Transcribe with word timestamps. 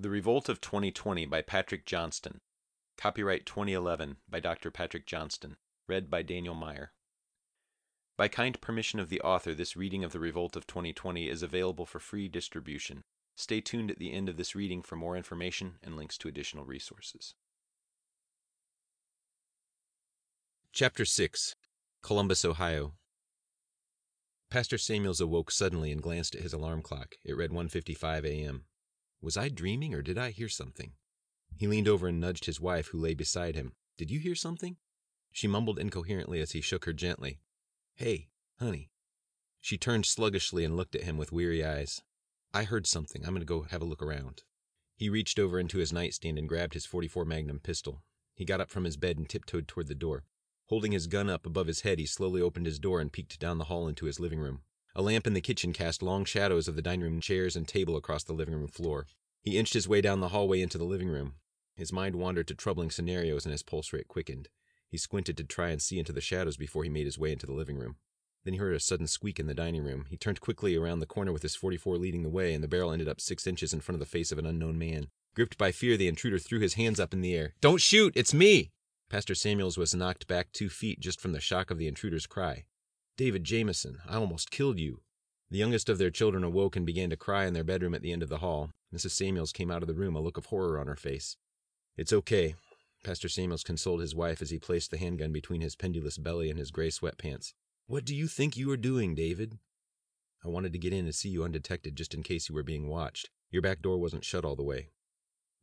The 0.00 0.10
Revolt 0.10 0.48
of 0.48 0.60
2020 0.60 1.26
by 1.26 1.42
Patrick 1.42 1.84
Johnston. 1.84 2.40
Copyright 2.96 3.44
2011 3.46 4.18
by 4.30 4.38
Dr. 4.38 4.70
Patrick 4.70 5.06
Johnston. 5.06 5.56
Read 5.88 6.08
by 6.08 6.22
Daniel 6.22 6.54
Meyer. 6.54 6.92
By 8.16 8.28
kind 8.28 8.60
permission 8.60 9.00
of 9.00 9.08
the 9.08 9.20
author, 9.22 9.54
this 9.54 9.76
reading 9.76 10.04
of 10.04 10.12
The 10.12 10.20
Revolt 10.20 10.54
of 10.54 10.68
2020 10.68 11.28
is 11.28 11.42
available 11.42 11.84
for 11.84 11.98
free 11.98 12.28
distribution. 12.28 13.02
Stay 13.36 13.60
tuned 13.60 13.90
at 13.90 13.98
the 13.98 14.12
end 14.12 14.28
of 14.28 14.36
this 14.36 14.54
reading 14.54 14.82
for 14.82 14.94
more 14.94 15.16
information 15.16 15.80
and 15.82 15.96
links 15.96 16.16
to 16.18 16.28
additional 16.28 16.64
resources. 16.64 17.34
Chapter 20.70 21.04
6 21.04 21.56
Columbus, 22.04 22.44
Ohio 22.44 22.94
Pastor 24.48 24.78
Samuels 24.78 25.20
awoke 25.20 25.50
suddenly 25.50 25.90
and 25.90 26.00
glanced 26.00 26.36
at 26.36 26.42
his 26.42 26.52
alarm 26.52 26.82
clock. 26.82 27.16
It 27.24 27.36
read 27.36 27.50
1:55 27.50 28.24
a.m. 28.24 28.66
Was 29.20 29.36
I 29.36 29.48
dreaming 29.48 29.94
or 29.94 30.02
did 30.02 30.18
I 30.18 30.30
hear 30.30 30.48
something? 30.48 30.92
He 31.56 31.66
leaned 31.66 31.88
over 31.88 32.06
and 32.06 32.20
nudged 32.20 32.44
his 32.44 32.60
wife 32.60 32.88
who 32.88 32.98
lay 32.98 33.14
beside 33.14 33.56
him. 33.56 33.72
Did 33.96 34.10
you 34.10 34.20
hear 34.20 34.34
something? 34.34 34.76
She 35.32 35.48
mumbled 35.48 35.78
incoherently 35.78 36.40
as 36.40 36.52
he 36.52 36.60
shook 36.60 36.84
her 36.84 36.92
gently. 36.92 37.40
Hey, 37.94 38.28
honey. 38.58 38.90
She 39.60 39.76
turned 39.76 40.06
sluggishly 40.06 40.64
and 40.64 40.76
looked 40.76 40.94
at 40.94 41.02
him 41.02 41.16
with 41.16 41.32
weary 41.32 41.64
eyes. 41.64 42.00
I 42.54 42.64
heard 42.64 42.86
something. 42.86 43.22
I'm 43.24 43.32
going 43.32 43.40
to 43.40 43.44
go 43.44 43.62
have 43.62 43.82
a 43.82 43.84
look 43.84 44.02
around. 44.02 44.44
He 44.96 45.08
reached 45.08 45.38
over 45.38 45.58
into 45.58 45.78
his 45.78 45.92
nightstand 45.92 46.38
and 46.38 46.48
grabbed 46.48 46.74
his 46.74 46.86
44 46.86 47.24
Magnum 47.24 47.60
pistol. 47.60 48.02
He 48.34 48.44
got 48.44 48.60
up 48.60 48.70
from 48.70 48.84
his 48.84 48.96
bed 48.96 49.18
and 49.18 49.28
tiptoed 49.28 49.66
toward 49.66 49.88
the 49.88 49.94
door. 49.94 50.24
Holding 50.66 50.92
his 50.92 51.06
gun 51.06 51.28
up 51.28 51.44
above 51.44 51.66
his 51.66 51.80
head, 51.80 51.98
he 51.98 52.06
slowly 52.06 52.40
opened 52.40 52.66
his 52.66 52.78
door 52.78 53.00
and 53.00 53.12
peeked 53.12 53.38
down 53.38 53.58
the 53.58 53.64
hall 53.64 53.88
into 53.88 54.06
his 54.06 54.20
living 54.20 54.38
room. 54.38 54.62
A 54.98 55.02
lamp 55.02 55.28
in 55.28 55.32
the 55.32 55.40
kitchen 55.40 55.72
cast 55.72 56.02
long 56.02 56.24
shadows 56.24 56.66
of 56.66 56.74
the 56.74 56.82
dining 56.82 57.02
room 57.02 57.20
chairs 57.20 57.54
and 57.54 57.68
table 57.68 57.94
across 57.94 58.24
the 58.24 58.32
living 58.32 58.52
room 58.52 58.66
floor. 58.66 59.06
He 59.40 59.56
inched 59.56 59.74
his 59.74 59.86
way 59.86 60.00
down 60.00 60.18
the 60.18 60.30
hallway 60.30 60.60
into 60.60 60.76
the 60.76 60.82
living 60.82 61.06
room. 61.06 61.34
His 61.76 61.92
mind 61.92 62.16
wandered 62.16 62.48
to 62.48 62.56
troubling 62.56 62.90
scenarios 62.90 63.46
and 63.46 63.52
his 63.52 63.62
pulse 63.62 63.92
rate 63.92 64.08
quickened. 64.08 64.48
He 64.88 64.98
squinted 64.98 65.36
to 65.36 65.44
try 65.44 65.68
and 65.68 65.80
see 65.80 66.00
into 66.00 66.10
the 66.12 66.20
shadows 66.20 66.56
before 66.56 66.82
he 66.82 66.90
made 66.90 67.06
his 67.06 67.16
way 67.16 67.30
into 67.30 67.46
the 67.46 67.52
living 67.52 67.78
room. 67.78 67.94
Then 68.42 68.54
he 68.54 68.58
heard 68.58 68.74
a 68.74 68.80
sudden 68.80 69.06
squeak 69.06 69.38
in 69.38 69.46
the 69.46 69.54
dining 69.54 69.84
room. 69.84 70.06
He 70.10 70.16
turned 70.16 70.40
quickly 70.40 70.74
around 70.74 70.98
the 70.98 71.06
corner 71.06 71.30
with 71.30 71.42
his 71.42 71.54
44 71.54 71.96
leading 71.96 72.24
the 72.24 72.28
way, 72.28 72.52
and 72.52 72.64
the 72.64 72.66
barrel 72.66 72.90
ended 72.90 73.08
up 73.08 73.20
six 73.20 73.46
inches 73.46 73.72
in 73.72 73.78
front 73.78 73.94
of 73.94 74.00
the 74.00 74.10
face 74.10 74.32
of 74.32 74.38
an 74.40 74.46
unknown 74.46 74.80
man. 74.80 75.06
Gripped 75.36 75.56
by 75.56 75.70
fear, 75.70 75.96
the 75.96 76.08
intruder 76.08 76.40
threw 76.40 76.58
his 76.58 76.74
hands 76.74 76.98
up 76.98 77.14
in 77.14 77.20
the 77.20 77.36
air. 77.36 77.54
Don't 77.60 77.80
shoot! 77.80 78.14
It's 78.16 78.34
me! 78.34 78.72
Pastor 79.08 79.36
Samuels 79.36 79.78
was 79.78 79.94
knocked 79.94 80.26
back 80.26 80.50
two 80.52 80.68
feet 80.68 80.98
just 80.98 81.20
from 81.20 81.30
the 81.30 81.40
shock 81.40 81.70
of 81.70 81.78
the 81.78 81.86
intruder's 81.86 82.26
cry. 82.26 82.64
David 83.18 83.42
Jameson, 83.42 83.98
I 84.08 84.14
almost 84.14 84.52
killed 84.52 84.78
you. 84.78 85.00
The 85.50 85.58
youngest 85.58 85.88
of 85.88 85.98
their 85.98 86.08
children 86.08 86.44
awoke 86.44 86.76
and 86.76 86.86
began 86.86 87.10
to 87.10 87.16
cry 87.16 87.46
in 87.46 87.52
their 87.52 87.64
bedroom 87.64 87.92
at 87.92 88.00
the 88.00 88.12
end 88.12 88.22
of 88.22 88.28
the 88.28 88.38
hall. 88.38 88.70
Mrs. 88.94 89.10
Samuels 89.10 89.50
came 89.50 89.72
out 89.72 89.82
of 89.82 89.88
the 89.88 89.94
room, 89.94 90.14
a 90.14 90.20
look 90.20 90.36
of 90.36 90.46
horror 90.46 90.78
on 90.78 90.86
her 90.86 90.94
face. 90.94 91.36
It's 91.96 92.12
okay. 92.12 92.54
Pastor 93.02 93.28
Samuels 93.28 93.64
consoled 93.64 94.02
his 94.02 94.14
wife 94.14 94.40
as 94.40 94.50
he 94.50 94.60
placed 94.60 94.92
the 94.92 94.98
handgun 94.98 95.32
between 95.32 95.62
his 95.62 95.74
pendulous 95.74 96.16
belly 96.16 96.48
and 96.48 96.60
his 96.60 96.70
gray 96.70 96.90
sweatpants. 96.90 97.54
What 97.88 98.04
do 98.04 98.14
you 98.14 98.28
think 98.28 98.56
you 98.56 98.70
are 98.70 98.76
doing, 98.76 99.16
David? 99.16 99.58
I 100.44 100.48
wanted 100.48 100.72
to 100.74 100.78
get 100.78 100.92
in 100.92 101.04
and 101.04 101.14
see 101.14 101.28
you 101.28 101.42
undetected 101.42 101.96
just 101.96 102.14
in 102.14 102.22
case 102.22 102.48
you 102.48 102.54
were 102.54 102.62
being 102.62 102.86
watched. 102.86 103.30
Your 103.50 103.62
back 103.62 103.82
door 103.82 103.98
wasn't 103.98 104.24
shut 104.24 104.44
all 104.44 104.54
the 104.54 104.62
way. 104.62 104.90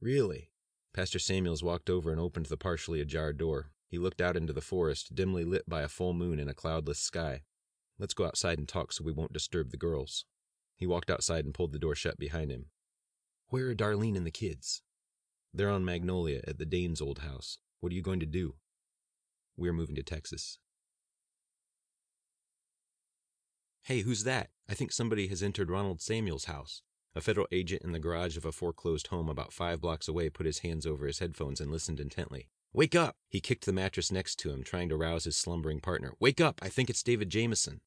Really? 0.02 0.50
Pastor 0.94 1.20
Samuels 1.20 1.64
walked 1.64 1.90
over 1.90 2.12
and 2.12 2.20
opened 2.20 2.48
the 2.48 2.58
partially 2.58 3.00
ajar 3.00 3.32
door. 3.32 3.72
He 3.96 4.00
looked 4.00 4.20
out 4.20 4.36
into 4.36 4.52
the 4.52 4.60
forest, 4.60 5.16
dimly 5.16 5.46
lit 5.46 5.70
by 5.70 5.82
a 5.82 5.88
full 5.88 6.12
moon 6.12 6.38
and 6.38 6.50
a 6.50 6.54
cloudless 6.54 7.00
sky. 7.00 7.44
Let's 7.98 8.14
go 8.14 8.26
outside 8.26 8.60
and 8.60 8.68
talk 8.68 8.92
so 8.92 9.06
we 9.06 9.14
won't 9.14 9.32
disturb 9.32 9.72
the 9.72 9.78
girls. 9.78 10.26
He 10.76 10.86
walked 10.86 11.10
outside 11.10 11.46
and 11.46 11.54
pulled 11.54 11.72
the 11.72 11.80
door 11.80 11.96
shut 11.96 12.20
behind 12.20 12.52
him. 12.52 12.66
Where 13.48 13.70
are 13.70 13.74
Darlene 13.74 14.18
and 14.18 14.26
the 14.26 14.32
kids? 14.32 14.82
They're 15.54 15.70
on 15.70 15.86
Magnolia 15.86 16.42
at 16.46 16.58
the 16.58 16.66
Danes' 16.66 17.00
old 17.00 17.20
house. 17.20 17.60
What 17.80 17.94
are 17.94 17.96
you 17.96 18.02
going 18.02 18.20
to 18.20 18.26
do? 18.26 18.56
We're 19.56 19.72
moving 19.72 19.96
to 19.96 20.04
Texas. 20.04 20.60
Hey, 23.84 24.02
who's 24.02 24.26
that? 24.26 24.50
I 24.68 24.74
think 24.74 24.92
somebody 24.92 25.30
has 25.30 25.42
entered 25.42 25.72
Ronald 25.72 26.02
Samuel's 26.02 26.46
house. 26.46 26.82
A 27.16 27.22
federal 27.22 27.48
agent 27.50 27.82
in 27.82 27.94
the 27.94 28.00
garage 28.00 28.36
of 28.36 28.44
a 28.44 28.52
foreclosed 28.52 29.08
home 29.08 29.30
about 29.30 29.54
five 29.54 29.80
blocks 29.80 30.10
away 30.10 30.30
put 30.30 30.46
his 30.46 30.60
hands 30.60 30.86
over 30.86 31.08
his 31.08 31.20
headphones 31.20 31.62
and 31.62 31.72
listened 31.72 32.02
intently. 32.02 32.50
Wake 32.76 32.94
up! 32.94 33.16
He 33.30 33.40
kicked 33.40 33.66
the 33.66 33.72
mattress 33.72 34.12
next 34.12 34.36
to 34.40 34.52
him, 34.52 34.62
trying 34.62 34.90
to 34.90 34.98
rouse 34.98 35.24
his 35.24 35.38
slumbering 35.38 35.80
partner. 35.80 36.14
Wake 36.20 36.42
up! 36.42 36.60
I 36.62 36.68
think 36.68 36.90
it's 36.90 37.04
David 37.04 37.30
Jameson. 37.30 37.80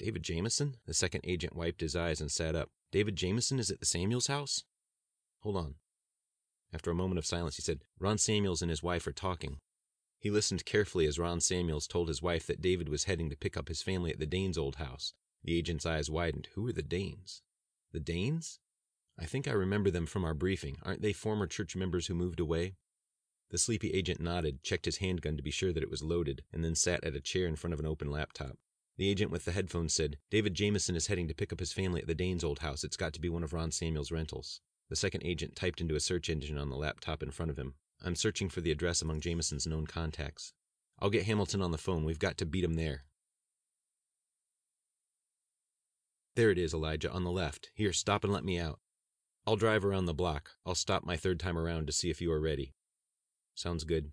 David 0.00 0.24
Jameson? 0.24 0.78
The 0.84 0.94
second 0.94 1.20
agent 1.22 1.54
wiped 1.54 1.80
his 1.80 1.94
eyes 1.94 2.20
and 2.20 2.28
sat 2.28 2.56
up. 2.56 2.70
David 2.90 3.14
Jameson 3.14 3.60
is 3.60 3.70
at 3.70 3.78
the 3.78 3.86
Samuels 3.86 4.26
house? 4.26 4.64
Hold 5.42 5.56
on. 5.56 5.74
After 6.74 6.90
a 6.90 6.94
moment 6.94 7.18
of 7.18 7.24
silence, 7.24 7.54
he 7.54 7.62
said, 7.62 7.82
Ron 8.00 8.18
Samuels 8.18 8.62
and 8.62 8.68
his 8.68 8.82
wife 8.82 9.06
are 9.06 9.12
talking. 9.12 9.58
He 10.18 10.28
listened 10.28 10.64
carefully 10.64 11.06
as 11.06 11.20
Ron 11.20 11.40
Samuels 11.40 11.86
told 11.86 12.08
his 12.08 12.20
wife 12.20 12.48
that 12.48 12.60
David 12.60 12.88
was 12.88 13.04
heading 13.04 13.30
to 13.30 13.36
pick 13.36 13.56
up 13.56 13.68
his 13.68 13.80
family 13.80 14.10
at 14.10 14.18
the 14.18 14.26
Danes' 14.26 14.58
old 14.58 14.74
house. 14.74 15.14
The 15.44 15.56
agent's 15.56 15.86
eyes 15.86 16.10
widened. 16.10 16.48
Who 16.56 16.66
are 16.66 16.72
the 16.72 16.82
Danes? 16.82 17.42
The 17.92 18.00
Danes? 18.00 18.58
I 19.16 19.24
think 19.24 19.46
I 19.46 19.52
remember 19.52 19.92
them 19.92 20.04
from 20.04 20.24
our 20.24 20.34
briefing. 20.34 20.78
Aren't 20.82 21.02
they 21.02 21.12
former 21.12 21.46
church 21.46 21.76
members 21.76 22.08
who 22.08 22.14
moved 22.14 22.40
away? 22.40 22.74
The 23.50 23.58
sleepy 23.58 23.90
agent 23.92 24.20
nodded, 24.20 24.62
checked 24.62 24.86
his 24.86 24.98
handgun 24.98 25.36
to 25.36 25.42
be 25.42 25.50
sure 25.50 25.72
that 25.72 25.82
it 25.82 25.90
was 25.90 26.02
loaded, 26.02 26.42
and 26.52 26.64
then 26.64 26.74
sat 26.74 27.04
at 27.04 27.14
a 27.14 27.20
chair 27.20 27.46
in 27.46 27.56
front 27.56 27.74
of 27.74 27.80
an 27.80 27.86
open 27.86 28.10
laptop. 28.10 28.58
The 28.96 29.08
agent 29.08 29.30
with 29.30 29.44
the 29.44 29.52
headphones 29.52 29.92
said, 29.92 30.16
David 30.30 30.54
Jameson 30.54 30.96
is 30.96 31.06
heading 31.06 31.28
to 31.28 31.34
pick 31.34 31.52
up 31.52 31.60
his 31.60 31.72
family 31.72 32.00
at 32.00 32.06
the 32.06 32.14
Danes' 32.14 32.42
old 32.42 32.60
house. 32.60 32.82
It's 32.82 32.96
got 32.96 33.12
to 33.12 33.20
be 33.20 33.28
one 33.28 33.44
of 33.44 33.52
Ron 33.52 33.70
Samuel's 33.70 34.10
rentals. 34.10 34.60
The 34.88 34.96
second 34.96 35.22
agent 35.24 35.54
typed 35.54 35.80
into 35.80 35.96
a 35.96 36.00
search 36.00 36.30
engine 36.30 36.58
on 36.58 36.70
the 36.70 36.76
laptop 36.76 37.22
in 37.22 37.30
front 37.30 37.50
of 37.50 37.58
him. 37.58 37.74
I'm 38.02 38.14
searching 38.14 38.48
for 38.48 38.60
the 38.60 38.70
address 38.70 39.02
among 39.02 39.20
Jameson's 39.20 39.66
known 39.66 39.86
contacts. 39.86 40.52
I'll 40.98 41.10
get 41.10 41.26
Hamilton 41.26 41.60
on 41.60 41.72
the 41.72 41.78
phone. 41.78 42.04
We've 42.04 42.18
got 42.18 42.38
to 42.38 42.46
beat 42.46 42.64
him 42.64 42.74
there. 42.74 43.04
There 46.34 46.50
it 46.50 46.58
is, 46.58 46.74
Elijah, 46.74 47.10
on 47.10 47.24
the 47.24 47.30
left. 47.30 47.70
Here, 47.74 47.92
stop 47.92 48.24
and 48.24 48.32
let 48.32 48.44
me 48.44 48.58
out. 48.58 48.80
I'll 49.46 49.56
drive 49.56 49.84
around 49.84 50.06
the 50.06 50.14
block. 50.14 50.52
I'll 50.64 50.74
stop 50.74 51.04
my 51.04 51.16
third 51.16 51.38
time 51.38 51.56
around 51.56 51.86
to 51.86 51.92
see 51.92 52.10
if 52.10 52.20
you 52.20 52.32
are 52.32 52.40
ready. 52.40 52.74
Sounds 53.56 53.84
good. 53.84 54.12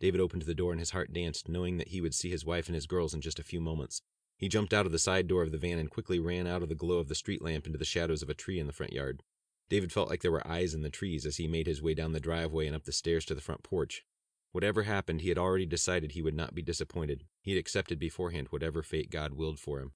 David 0.00 0.20
opened 0.20 0.42
the 0.42 0.54
door 0.54 0.72
and 0.72 0.80
his 0.80 0.90
heart 0.90 1.12
danced, 1.12 1.48
knowing 1.48 1.78
that 1.78 1.88
he 1.88 2.00
would 2.00 2.14
see 2.14 2.28
his 2.28 2.44
wife 2.44 2.66
and 2.66 2.74
his 2.74 2.86
girls 2.86 3.14
in 3.14 3.20
just 3.20 3.38
a 3.38 3.44
few 3.44 3.60
moments. 3.60 4.02
He 4.36 4.48
jumped 4.48 4.74
out 4.74 4.84
of 4.84 4.92
the 4.92 4.98
side 4.98 5.28
door 5.28 5.42
of 5.42 5.52
the 5.52 5.58
van 5.58 5.78
and 5.78 5.90
quickly 5.90 6.18
ran 6.18 6.46
out 6.46 6.62
of 6.62 6.68
the 6.68 6.74
glow 6.74 6.98
of 6.98 7.08
the 7.08 7.14
street 7.14 7.40
lamp 7.40 7.66
into 7.66 7.78
the 7.78 7.84
shadows 7.84 8.22
of 8.22 8.28
a 8.28 8.34
tree 8.34 8.58
in 8.58 8.66
the 8.66 8.72
front 8.72 8.92
yard. 8.92 9.22
David 9.68 9.92
felt 9.92 10.10
like 10.10 10.22
there 10.22 10.32
were 10.32 10.46
eyes 10.46 10.74
in 10.74 10.82
the 10.82 10.90
trees 10.90 11.24
as 11.24 11.36
he 11.36 11.46
made 11.46 11.68
his 11.68 11.80
way 11.80 11.94
down 11.94 12.12
the 12.12 12.20
driveway 12.20 12.66
and 12.66 12.74
up 12.74 12.84
the 12.84 12.92
stairs 12.92 13.24
to 13.26 13.34
the 13.34 13.40
front 13.40 13.62
porch. 13.62 14.02
Whatever 14.50 14.82
happened, 14.82 15.20
he 15.20 15.28
had 15.28 15.38
already 15.38 15.66
decided 15.66 16.12
he 16.12 16.22
would 16.22 16.34
not 16.34 16.54
be 16.54 16.62
disappointed. 16.62 17.24
He 17.42 17.52
had 17.52 17.60
accepted 17.60 18.00
beforehand 18.00 18.48
whatever 18.50 18.82
fate 18.82 19.10
God 19.10 19.34
willed 19.34 19.60
for 19.60 19.78
him. 19.78 19.92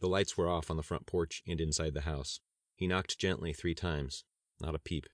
The 0.00 0.08
lights 0.08 0.36
were 0.36 0.48
off 0.48 0.70
on 0.70 0.76
the 0.76 0.82
front 0.82 1.06
porch 1.06 1.42
and 1.46 1.60
inside 1.60 1.94
the 1.94 2.02
house. 2.02 2.40
He 2.74 2.86
knocked 2.86 3.18
gently 3.18 3.54
three 3.54 3.74
times. 3.74 4.24
Not 4.60 4.74
a 4.74 4.78
peep. 4.78 5.06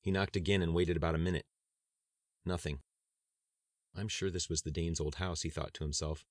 He 0.00 0.10
knocked 0.10 0.36
again 0.36 0.62
and 0.62 0.72
waited 0.72 0.96
about 0.96 1.14
a 1.14 1.18
minute. 1.18 1.44
Nothing. 2.46 2.80
I'm 3.96 4.08
sure 4.08 4.30
this 4.30 4.48
was 4.48 4.62
the 4.62 4.70
Danes' 4.70 5.00
old 5.00 5.16
house, 5.16 5.42
he 5.42 5.50
thought 5.50 5.74
to 5.74 5.84
himself. 5.84 6.24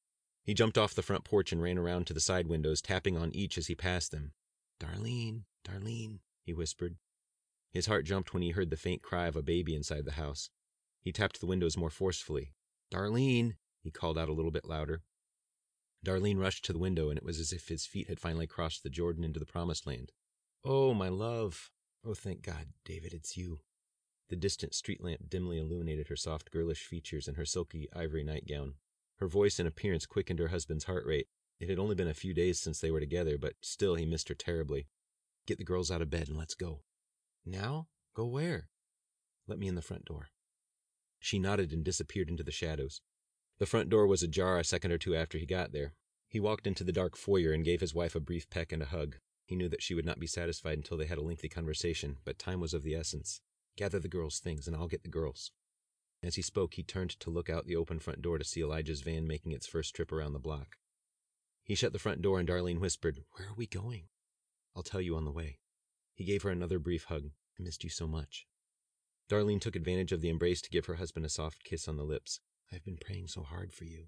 He 0.44 0.54
jumped 0.54 0.78
off 0.78 0.94
the 0.94 1.02
front 1.02 1.24
porch 1.24 1.52
and 1.52 1.62
ran 1.62 1.78
around 1.78 2.08
to 2.08 2.14
the 2.14 2.20
side 2.20 2.48
windows, 2.48 2.82
tapping 2.82 3.18
on 3.18 3.34
each 3.34 3.58
as 3.58 3.68
he 3.68 3.76
passed 3.76 4.12
them. 4.12 4.34
Darlene, 4.80 5.44
Darlene, 5.66 6.20
he 6.46 6.54
whispered. 6.54 6.98
His 7.72 7.86
heart 7.86 8.06
jumped 8.06 8.34
when 8.34 8.44
he 8.44 8.52
heard 8.52 8.70
the 8.70 8.78
faint 8.78 9.02
cry 9.02 9.28
of 9.28 9.36
a 9.36 9.42
baby 9.42 9.74
inside 9.76 10.06
the 10.06 10.12
house. 10.14 10.50
He 11.02 11.12
tapped 11.12 11.40
the 11.40 11.48
windows 11.48 11.78
more 11.78 11.90
forcefully. 11.90 12.54
Darlene, 12.92 13.54
he 13.82 13.92
called 13.92 14.18
out 14.18 14.30
a 14.30 14.34
little 14.34 14.52
bit 14.52 14.66
louder. 14.66 15.02
Darlene 16.06 16.40
rushed 16.40 16.66
to 16.66 16.74
the 16.74 16.80
window, 16.80 17.10
and 17.10 17.18
it 17.18 17.24
was 17.24 17.40
as 17.40 17.54
if 17.54 17.70
his 17.70 17.86
feet 17.86 18.10
had 18.10 18.20
finally 18.20 18.46
crossed 18.46 18.84
the 18.84 18.90
Jordan 18.90 19.24
into 19.24 19.40
the 19.40 19.46
promised 19.46 19.88
land. 19.88 20.12
Oh, 20.66 20.94
my 20.94 21.08
love. 21.08 21.72
Oh, 22.06 22.14
thank 22.14 22.42
God, 22.42 22.68
David, 22.84 23.14
it's 23.14 23.38
you. 23.38 23.62
The 24.30 24.36
distant 24.36 24.74
street 24.74 25.04
lamp 25.04 25.30
dimly 25.30 25.58
illuminated 25.58 26.08
her 26.08 26.16
soft 26.16 26.52
girlish 26.52 26.86
features 26.86 27.28
and 27.28 27.38
her 27.38 27.46
silky 27.46 27.88
ivory 27.94 28.24
nightgown. 28.24 28.76
Her 29.18 29.28
voice 29.28 29.60
and 29.60 29.68
appearance 29.68 30.06
quickened 30.06 30.40
her 30.40 30.48
husband's 30.48 30.86
heart 30.86 31.06
rate. 31.06 31.28
It 31.60 31.70
had 31.70 31.80
only 31.80 31.96
been 31.96 32.08
a 32.08 32.14
few 32.14 32.34
days 32.34 32.60
since 32.60 32.80
they 32.80 32.92
were 32.92 33.00
together, 33.00 33.38
but 33.38 33.54
still 33.62 33.96
he 33.96 34.06
missed 34.06 34.30
her 34.30 34.36
terribly. 34.36 34.88
Get 35.46 35.58
the 35.58 35.64
girls 35.64 35.92
out 35.92 36.02
of 36.02 36.10
bed 36.10 36.28
and 36.28 36.38
let's 36.38 36.56
go. 36.56 36.82
Now? 37.46 37.88
Go 38.16 38.26
where? 38.26 38.70
Let 39.48 39.60
me 39.60 39.68
in 39.68 39.76
the 39.76 39.82
front 39.82 40.06
door. 40.06 40.30
She 41.20 41.40
nodded 41.40 41.72
and 41.72 41.84
disappeared 41.84 42.30
into 42.30 42.44
the 42.44 42.52
shadows. 42.52 43.02
The 43.60 43.66
front 43.66 43.90
door 43.90 44.08
was 44.08 44.24
ajar 44.24 44.60
a 44.60 44.64
second 44.64 44.92
or 44.92 44.98
two 44.98 45.16
after 45.16 45.38
he 45.38 45.46
got 45.46 45.72
there. 45.72 45.94
He 46.28 46.40
walked 46.40 46.66
into 46.66 46.84
the 46.84 46.92
dark 46.92 47.16
foyer 47.16 47.52
and 47.52 47.64
gave 47.64 47.82
his 47.82 47.94
wife 47.94 48.16
a 48.16 48.20
brief 48.20 48.50
peck 48.50 48.72
and 48.72 48.82
a 48.82 48.88
hug. 48.88 49.18
He 49.46 49.56
knew 49.56 49.70
that 49.70 49.84
she 49.84 49.94
would 49.94 50.06
not 50.06 50.20
be 50.20 50.28
satisfied 50.28 50.78
until 50.78 50.98
they 50.98 51.06
had 51.06 51.18
a 51.18 51.22
lengthy 51.22 51.50
conversation, 51.50 52.18
but 52.26 52.40
time 52.40 52.60
was 52.60 52.74
of 52.74 52.84
the 52.84 52.96
essence. 52.96 53.42
Gather 53.76 54.00
the 54.00 54.08
girls' 54.08 54.40
things, 54.40 54.68
and 54.68 54.76
I'll 54.76 54.88
get 54.88 55.04
the 55.04 55.10
girls. 55.10 55.52
As 56.22 56.36
he 56.36 56.42
spoke, 56.42 56.76
he 56.76 56.84
turned 56.84 57.12
to 57.20 57.30
look 57.30 57.50
out 57.50 57.66
the 57.66 57.76
open 57.76 58.00
front 58.00 58.22
door 58.22 58.38
to 58.38 58.46
see 58.46 58.62
Elijah's 58.62 59.02
van 59.02 59.28
making 59.28 59.52
its 59.52 59.68
first 59.68 59.96
trip 59.96 60.12
around 60.12 60.34
the 60.34 60.40
block. 60.40 60.78
He 61.64 61.76
shut 61.76 61.94
the 61.94 62.00
front 62.00 62.22
door, 62.22 62.40
and 62.40 62.48
Darlene 62.48 62.80
whispered, 62.80 63.24
Where 63.32 63.50
are 63.50 63.56
we 63.56 63.68
going? 63.68 64.08
I'll 64.76 64.84
tell 64.84 65.02
you 65.02 65.16
on 65.16 65.26
the 65.26 65.32
way. 65.32 65.60
He 66.14 66.24
gave 66.24 66.44
her 66.44 66.50
another 66.50 66.80
brief 66.80 67.06
hug. 67.06 67.32
I 67.60 67.64
missed 67.64 67.84
you 67.84 67.90
so 67.90 68.08
much. 68.08 68.46
Darlene 69.30 69.62
took 69.62 69.76
advantage 69.76 70.12
of 70.12 70.22
the 70.22 70.30
embrace 70.30 70.62
to 70.62 70.70
give 70.70 70.86
her 70.86 70.96
husband 70.96 71.26
a 71.26 71.30
soft 71.30 71.64
kiss 71.64 71.88
on 71.88 71.98
the 71.98 72.04
lips. 72.04 72.40
I've 72.72 72.86
been 72.86 72.98
praying 72.98 73.28
so 73.28 73.44
hard 73.44 73.74
for 73.74 73.86
you. 73.86 74.08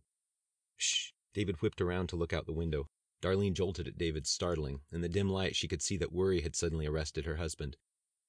Shh! 0.77 1.11
David 1.33 1.61
whipped 1.61 1.81
around 1.81 2.07
to 2.07 2.15
look 2.15 2.33
out 2.33 2.45
the 2.45 2.53
window. 2.53 2.89
Darlene 3.21 3.53
jolted 3.53 3.87
at 3.87 3.97
David's 3.97 4.29
startling. 4.29 4.81
In 4.91 5.01
the 5.01 5.09
dim 5.09 5.29
light, 5.29 5.55
she 5.55 5.67
could 5.67 5.81
see 5.81 5.97
that 5.97 6.11
worry 6.11 6.41
had 6.41 6.55
suddenly 6.55 6.85
arrested 6.85 7.25
her 7.25 7.37
husband. 7.37 7.77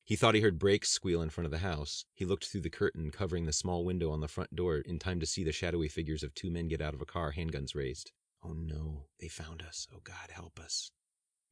He 0.07 0.15
thought 0.15 0.37
he 0.37 0.41
heard 0.41 0.61
brakes 0.61 0.89
squeal 0.89 1.21
in 1.21 1.31
front 1.31 1.47
of 1.47 1.51
the 1.51 1.59
house. 1.59 2.05
He 2.15 2.25
looked 2.25 2.47
through 2.47 2.61
the 2.61 2.71
curtain 2.71 3.11
covering 3.11 3.45
the 3.45 3.53
small 3.53 3.85
window 3.85 4.13
on 4.13 4.21
the 4.21 4.29
front 4.29 4.55
door 4.55 4.77
in 4.77 5.01
time 5.01 5.19
to 5.19 5.27
see 5.27 5.43
the 5.43 5.51
shadowy 5.51 5.89
figures 5.89 6.23
of 6.23 6.33
two 6.33 6.49
men 6.49 6.69
get 6.69 6.81
out 6.81 6.95
of 6.95 7.01
a 7.01 7.05
car, 7.05 7.33
handguns 7.33 7.75
raised. 7.75 8.13
Oh 8.41 8.53
no, 8.53 9.07
they 9.19 9.27
found 9.27 9.63
us. 9.63 9.89
Oh 9.93 9.99
God, 10.05 10.31
help 10.31 10.61
us. 10.61 10.93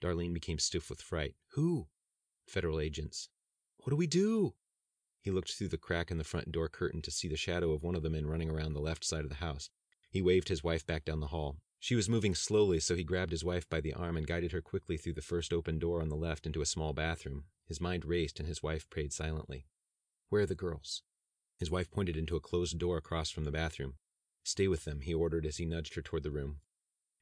Darlene 0.00 0.32
became 0.32 0.60
stiff 0.60 0.88
with 0.88 1.02
fright. 1.02 1.34
Who? 1.54 1.88
Federal 2.46 2.78
agents. 2.78 3.28
What 3.78 3.90
do 3.90 3.96
we 3.96 4.06
do? 4.06 4.54
He 5.20 5.32
looked 5.32 5.52
through 5.52 5.70
the 5.70 5.76
crack 5.76 6.12
in 6.12 6.18
the 6.18 6.22
front 6.22 6.52
door 6.52 6.68
curtain 6.68 7.02
to 7.02 7.10
see 7.10 7.26
the 7.26 7.36
shadow 7.36 7.72
of 7.72 7.82
one 7.82 7.96
of 7.96 8.04
the 8.04 8.10
men 8.10 8.24
running 8.24 8.50
around 8.50 8.74
the 8.74 8.80
left 8.80 9.04
side 9.04 9.24
of 9.24 9.30
the 9.30 9.36
house. 9.36 9.68
He 10.10 10.22
waved 10.22 10.48
his 10.48 10.62
wife 10.62 10.86
back 10.86 11.04
down 11.04 11.18
the 11.18 11.26
hall. 11.26 11.56
She 11.80 11.96
was 11.96 12.08
moving 12.08 12.36
slowly, 12.36 12.78
so 12.78 12.94
he 12.94 13.02
grabbed 13.02 13.32
his 13.32 13.44
wife 13.44 13.68
by 13.68 13.80
the 13.80 13.94
arm 13.94 14.16
and 14.16 14.28
guided 14.28 14.52
her 14.52 14.62
quickly 14.62 14.96
through 14.96 15.14
the 15.14 15.22
first 15.22 15.52
open 15.52 15.80
door 15.80 16.00
on 16.00 16.08
the 16.08 16.14
left 16.14 16.46
into 16.46 16.62
a 16.62 16.66
small 16.66 16.92
bathroom. 16.92 17.46
His 17.66 17.80
mind 17.80 18.04
raced, 18.04 18.38
and 18.38 18.48
his 18.48 18.62
wife 18.62 18.88
prayed 18.90 19.12
silently. 19.12 19.66
Where 20.28 20.42
are 20.42 20.46
the 20.46 20.54
girls? 20.54 21.02
His 21.58 21.70
wife 21.70 21.90
pointed 21.90 22.16
into 22.16 22.36
a 22.36 22.40
closed 22.40 22.78
door 22.78 22.96
across 22.96 23.30
from 23.30 23.44
the 23.44 23.52
bathroom. 23.52 23.94
Stay 24.42 24.68
with 24.68 24.84
them, 24.84 25.00
he 25.00 25.14
ordered 25.14 25.46
as 25.46 25.56
he 25.56 25.64
nudged 25.64 25.94
her 25.94 26.02
toward 26.02 26.22
the 26.22 26.30
room. 26.30 26.60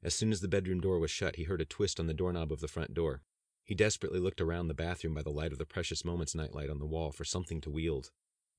As 0.03 0.15
soon 0.15 0.33
as 0.33 0.41
the 0.41 0.49
bedroom 0.49 0.81
door 0.81 0.99
was 0.99 1.11
shut, 1.11 1.37
he 1.37 1.45
heard 1.45 1.61
a 1.61 1.65
twist 1.65 2.01
on 2.01 2.07
the 2.09 2.15
doorknob 2.15 2.51
of 2.51 2.61
the 2.61 2.69
front 2.69 2.93
door. 2.93 3.23
He 3.65 3.75
desperately 3.77 4.19
looked 4.19 4.41
around 4.41 4.67
the 4.67 4.75
bathroom 4.75 5.15
by 5.15 5.23
the 5.23 5.31
light 5.31 5.53
of 5.53 5.59
the 5.59 5.65
Precious 5.65 6.05
Moments 6.05 6.35
nightlight 6.35 6.69
on 6.69 6.81
the 6.81 6.87
wall 6.87 7.13
for 7.13 7.25
something 7.25 7.61
to 7.61 7.71
wield. 7.71 8.11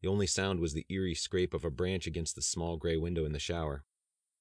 The 0.02 0.08
only 0.08 0.28
sound 0.28 0.62
was 0.62 0.74
the 0.74 0.86
eerie 0.90 1.16
scrape 1.16 1.54
of 1.54 1.66
a 1.66 1.70
branch 1.70 2.08
against 2.08 2.36
the 2.36 2.42
small 2.42 2.78
gray 2.78 2.96
window 2.96 3.26
in 3.26 3.34
the 3.34 3.40
shower. 3.40 3.84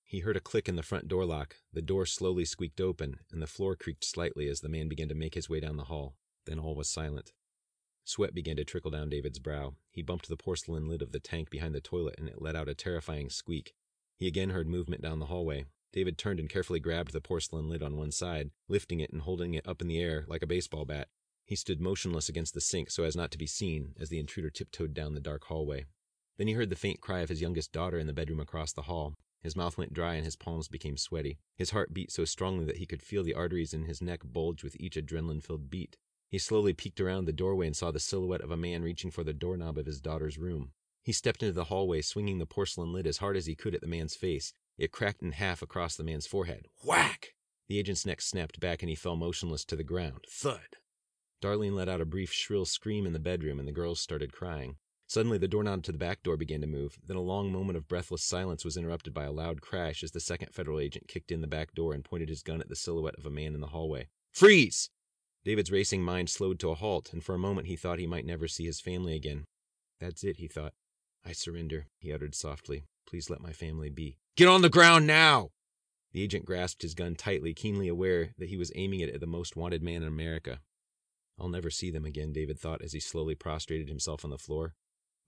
He 0.04 0.20
heard 0.20 0.36
a 0.36 0.40
click 0.40 0.68
in 0.68 0.76
the 0.76 0.82
front 0.82 1.08
door 1.08 1.24
lock, 1.24 1.56
the 1.72 1.82
door 1.82 2.06
slowly 2.06 2.44
squeaked 2.44 2.80
open, 2.80 3.20
and 3.32 3.42
the 3.42 3.46
floor 3.46 3.74
creaked 3.74 4.04
slightly 4.04 4.48
as 4.48 4.60
the 4.60 4.68
man 4.68 4.88
began 4.88 5.08
to 5.08 5.14
make 5.14 5.34
his 5.34 5.48
way 5.48 5.58
down 5.58 5.76
the 5.76 5.84
hall. 5.84 6.16
Then 6.46 6.58
all 6.58 6.74
was 6.74 6.88
silent. 6.88 7.32
Sweat 8.04 8.34
began 8.34 8.56
to 8.56 8.64
trickle 8.64 8.90
down 8.90 9.08
David's 9.08 9.38
brow. 9.38 9.74
He 9.90 10.02
bumped 10.02 10.28
the 10.28 10.36
porcelain 10.36 10.88
lid 10.88 11.02
of 11.02 11.12
the 11.12 11.20
tank 11.20 11.50
behind 11.50 11.74
the 11.74 11.80
toilet 11.80 12.16
and 12.18 12.28
it 12.28 12.42
let 12.42 12.56
out 12.56 12.68
a 12.68 12.74
terrifying 12.74 13.30
squeak. 13.30 13.74
He 14.16 14.26
again 14.26 14.50
heard 14.50 14.66
movement 14.66 15.02
down 15.02 15.20
the 15.20 15.26
hallway. 15.26 15.66
David 15.92 16.18
turned 16.18 16.40
and 16.40 16.48
carefully 16.48 16.80
grabbed 16.80 17.12
the 17.12 17.20
porcelain 17.20 17.68
lid 17.68 17.82
on 17.82 17.96
one 17.96 18.12
side, 18.12 18.50
lifting 18.66 19.00
it 19.00 19.12
and 19.12 19.22
holding 19.22 19.54
it 19.54 19.68
up 19.68 19.80
in 19.80 19.88
the 19.88 20.00
air 20.00 20.24
like 20.26 20.42
a 20.42 20.46
baseball 20.46 20.84
bat. 20.84 21.08
He 21.44 21.54
stood 21.54 21.80
motionless 21.80 22.28
against 22.28 22.54
the 22.54 22.60
sink 22.60 22.90
so 22.90 23.04
as 23.04 23.14
not 23.14 23.30
to 23.32 23.38
be 23.38 23.46
seen 23.46 23.94
as 24.00 24.08
the 24.08 24.18
intruder 24.18 24.50
tiptoed 24.50 24.94
down 24.94 25.14
the 25.14 25.20
dark 25.20 25.44
hallway. 25.44 25.86
Then 26.38 26.48
he 26.48 26.54
heard 26.54 26.70
the 26.70 26.76
faint 26.76 27.00
cry 27.00 27.20
of 27.20 27.28
his 27.28 27.42
youngest 27.42 27.72
daughter 27.72 27.98
in 27.98 28.06
the 28.06 28.12
bedroom 28.12 28.40
across 28.40 28.72
the 28.72 28.82
hall. 28.82 29.14
His 29.42 29.56
mouth 29.56 29.76
went 29.76 29.92
dry 29.92 30.14
and 30.14 30.24
his 30.24 30.36
palms 30.36 30.68
became 30.68 30.96
sweaty. 30.96 31.38
His 31.56 31.70
heart 31.70 31.92
beat 31.92 32.10
so 32.10 32.24
strongly 32.24 32.64
that 32.64 32.78
he 32.78 32.86
could 32.86 33.02
feel 33.02 33.22
the 33.22 33.34
arteries 33.34 33.74
in 33.74 33.84
his 33.84 34.00
neck 34.00 34.20
bulge 34.24 34.64
with 34.64 34.76
each 34.80 34.96
adrenaline 34.96 35.42
filled 35.42 35.68
beat. 35.68 35.98
He 36.32 36.38
slowly 36.38 36.73
peeked 36.73 36.99
around 36.99 37.26
the 37.26 37.32
doorway 37.34 37.67
and 37.67 37.76
saw 37.76 37.90
the 37.90 38.00
silhouette 38.00 38.40
of 38.40 38.50
a 38.50 38.56
man 38.56 38.82
reaching 38.82 39.11
for 39.11 39.23
the 39.23 39.34
doorknob 39.34 39.76
of 39.76 39.84
his 39.84 40.00
daughter's 40.00 40.38
room. 40.38 40.73
He 41.02 41.12
stepped 41.12 41.43
into 41.43 41.52
the 41.52 41.64
hallway, 41.64 42.00
swinging 42.00 42.38
the 42.38 42.46
porcelain 42.46 42.90
lid 42.90 43.06
as 43.06 43.19
hard 43.19 43.37
as 43.37 43.44
he 43.44 43.55
could 43.55 43.75
at 43.75 43.82
the 43.82 43.87
man's 43.87 44.17
face. 44.17 44.55
It 44.79 44.93
cracked 44.93 45.20
in 45.20 45.32
half 45.32 45.61
across 45.61 45.94
the 45.94 46.05
man's 46.05 46.26
forehead. 46.26 46.69
Whack! 46.82 47.34
The 47.69 47.79
agent's 47.79 48.06
neck 48.06 48.23
snapped 48.23 48.61
back 48.61 48.82
and 48.82 48.88
he 48.88 48.94
fell 48.94 49.14
motionless 49.14 49.62
to 49.67 49.76
the 49.76 49.84
ground. 49.84 50.25
Thud! 50.26 50.79
Darlene 51.43 51.75
let 51.75 51.90
out 51.90 52.00
a 52.00 52.06
brief 52.06 52.32
shrill 52.32 52.64
scream 52.64 53.05
in 53.05 53.12
the 53.12 53.19
bedroom 53.19 53.58
and 53.58 53.69
the 53.69 53.73
girls 53.73 54.00
started 54.00 54.32
crying. 54.32 54.76
Suddenly, 55.06 55.37
the 55.37 55.49
doorknob 55.49 55.82
to 55.82 55.93
the 55.93 55.99
back 55.99 56.23
door 56.23 56.38
began 56.38 56.62
to 56.62 56.67
move. 56.67 56.96
Then 57.06 57.19
a 57.19 57.20
long 57.20 57.52
moment 57.52 57.76
of 57.76 57.88
breathless 57.88 58.25
silence 58.25 58.64
was 58.64 58.78
interrupted 58.78 59.12
by 59.12 59.25
a 59.25 59.32
loud 59.32 59.61
crash 59.61 60.02
as 60.02 60.12
the 60.12 60.19
second 60.19 60.55
federal 60.55 60.81
agent 60.81 61.08
kicked 61.08 61.31
in 61.31 61.43
the 61.43 61.46
back 61.46 61.75
door 61.75 61.93
and 61.93 62.02
pointed 62.02 62.31
his 62.31 62.43
gun 62.43 62.62
at 62.62 62.70
the 62.70 62.76
silhouette 62.76 63.19
of 63.19 63.26
a 63.26 63.31
man 63.31 63.52
in 63.52 63.61
the 63.61 63.67
hallway. 63.67 64.08
Freeze! 64.31 64.88
David's 65.44 65.72
racing 65.72 66.02
mind 66.02 66.30
slowed 66.30 66.58
to 66.60 66.70
a 66.70 66.74
halt, 66.74 67.12
and 67.12 67.22
for 67.22 67.34
a 67.34 67.38
moment 67.38 67.66
he 67.66 67.76
thought 67.76 67.98
he 67.98 68.06
might 68.06 68.26
never 68.26 68.46
see 68.46 68.64
his 68.64 68.80
family 68.80 69.14
again. 69.14 69.44
That's 69.98 70.22
it, 70.22 70.36
he 70.36 70.48
thought. 70.48 70.74
I 71.24 71.32
surrender, 71.32 71.86
he 71.98 72.12
uttered 72.12 72.34
softly. 72.34 72.84
Please 73.06 73.30
let 73.30 73.40
my 73.40 73.52
family 73.52 73.90
be. 73.90 74.18
Get 74.36 74.48
on 74.48 74.62
the 74.62 74.68
ground 74.68 75.06
now! 75.06 75.50
The 76.12 76.22
agent 76.22 76.44
grasped 76.44 76.82
his 76.82 76.94
gun 76.94 77.14
tightly, 77.14 77.54
keenly 77.54 77.88
aware 77.88 78.34
that 78.38 78.48
he 78.48 78.56
was 78.56 78.72
aiming 78.74 79.00
it 79.00 79.14
at 79.14 79.20
the 79.20 79.26
most 79.26 79.56
wanted 79.56 79.82
man 79.82 80.02
in 80.02 80.08
America. 80.08 80.60
I'll 81.38 81.48
never 81.48 81.70
see 81.70 81.90
them 81.90 82.04
again, 82.04 82.32
David 82.32 82.58
thought 82.58 82.82
as 82.82 82.92
he 82.92 83.00
slowly 83.00 83.34
prostrated 83.34 83.88
himself 83.88 84.24
on 84.24 84.30
the 84.30 84.38
floor. 84.38 84.74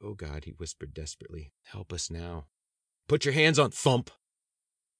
Oh 0.03 0.15
God, 0.15 0.45
he 0.45 0.53
whispered 0.53 0.93
desperately. 0.93 1.53
Help 1.65 1.93
us 1.93 2.11
now. 2.11 2.47
Put 3.09 3.25
your 3.25 3.35
hands 3.35 3.59
on 3.59 3.71
Thump! 3.71 4.11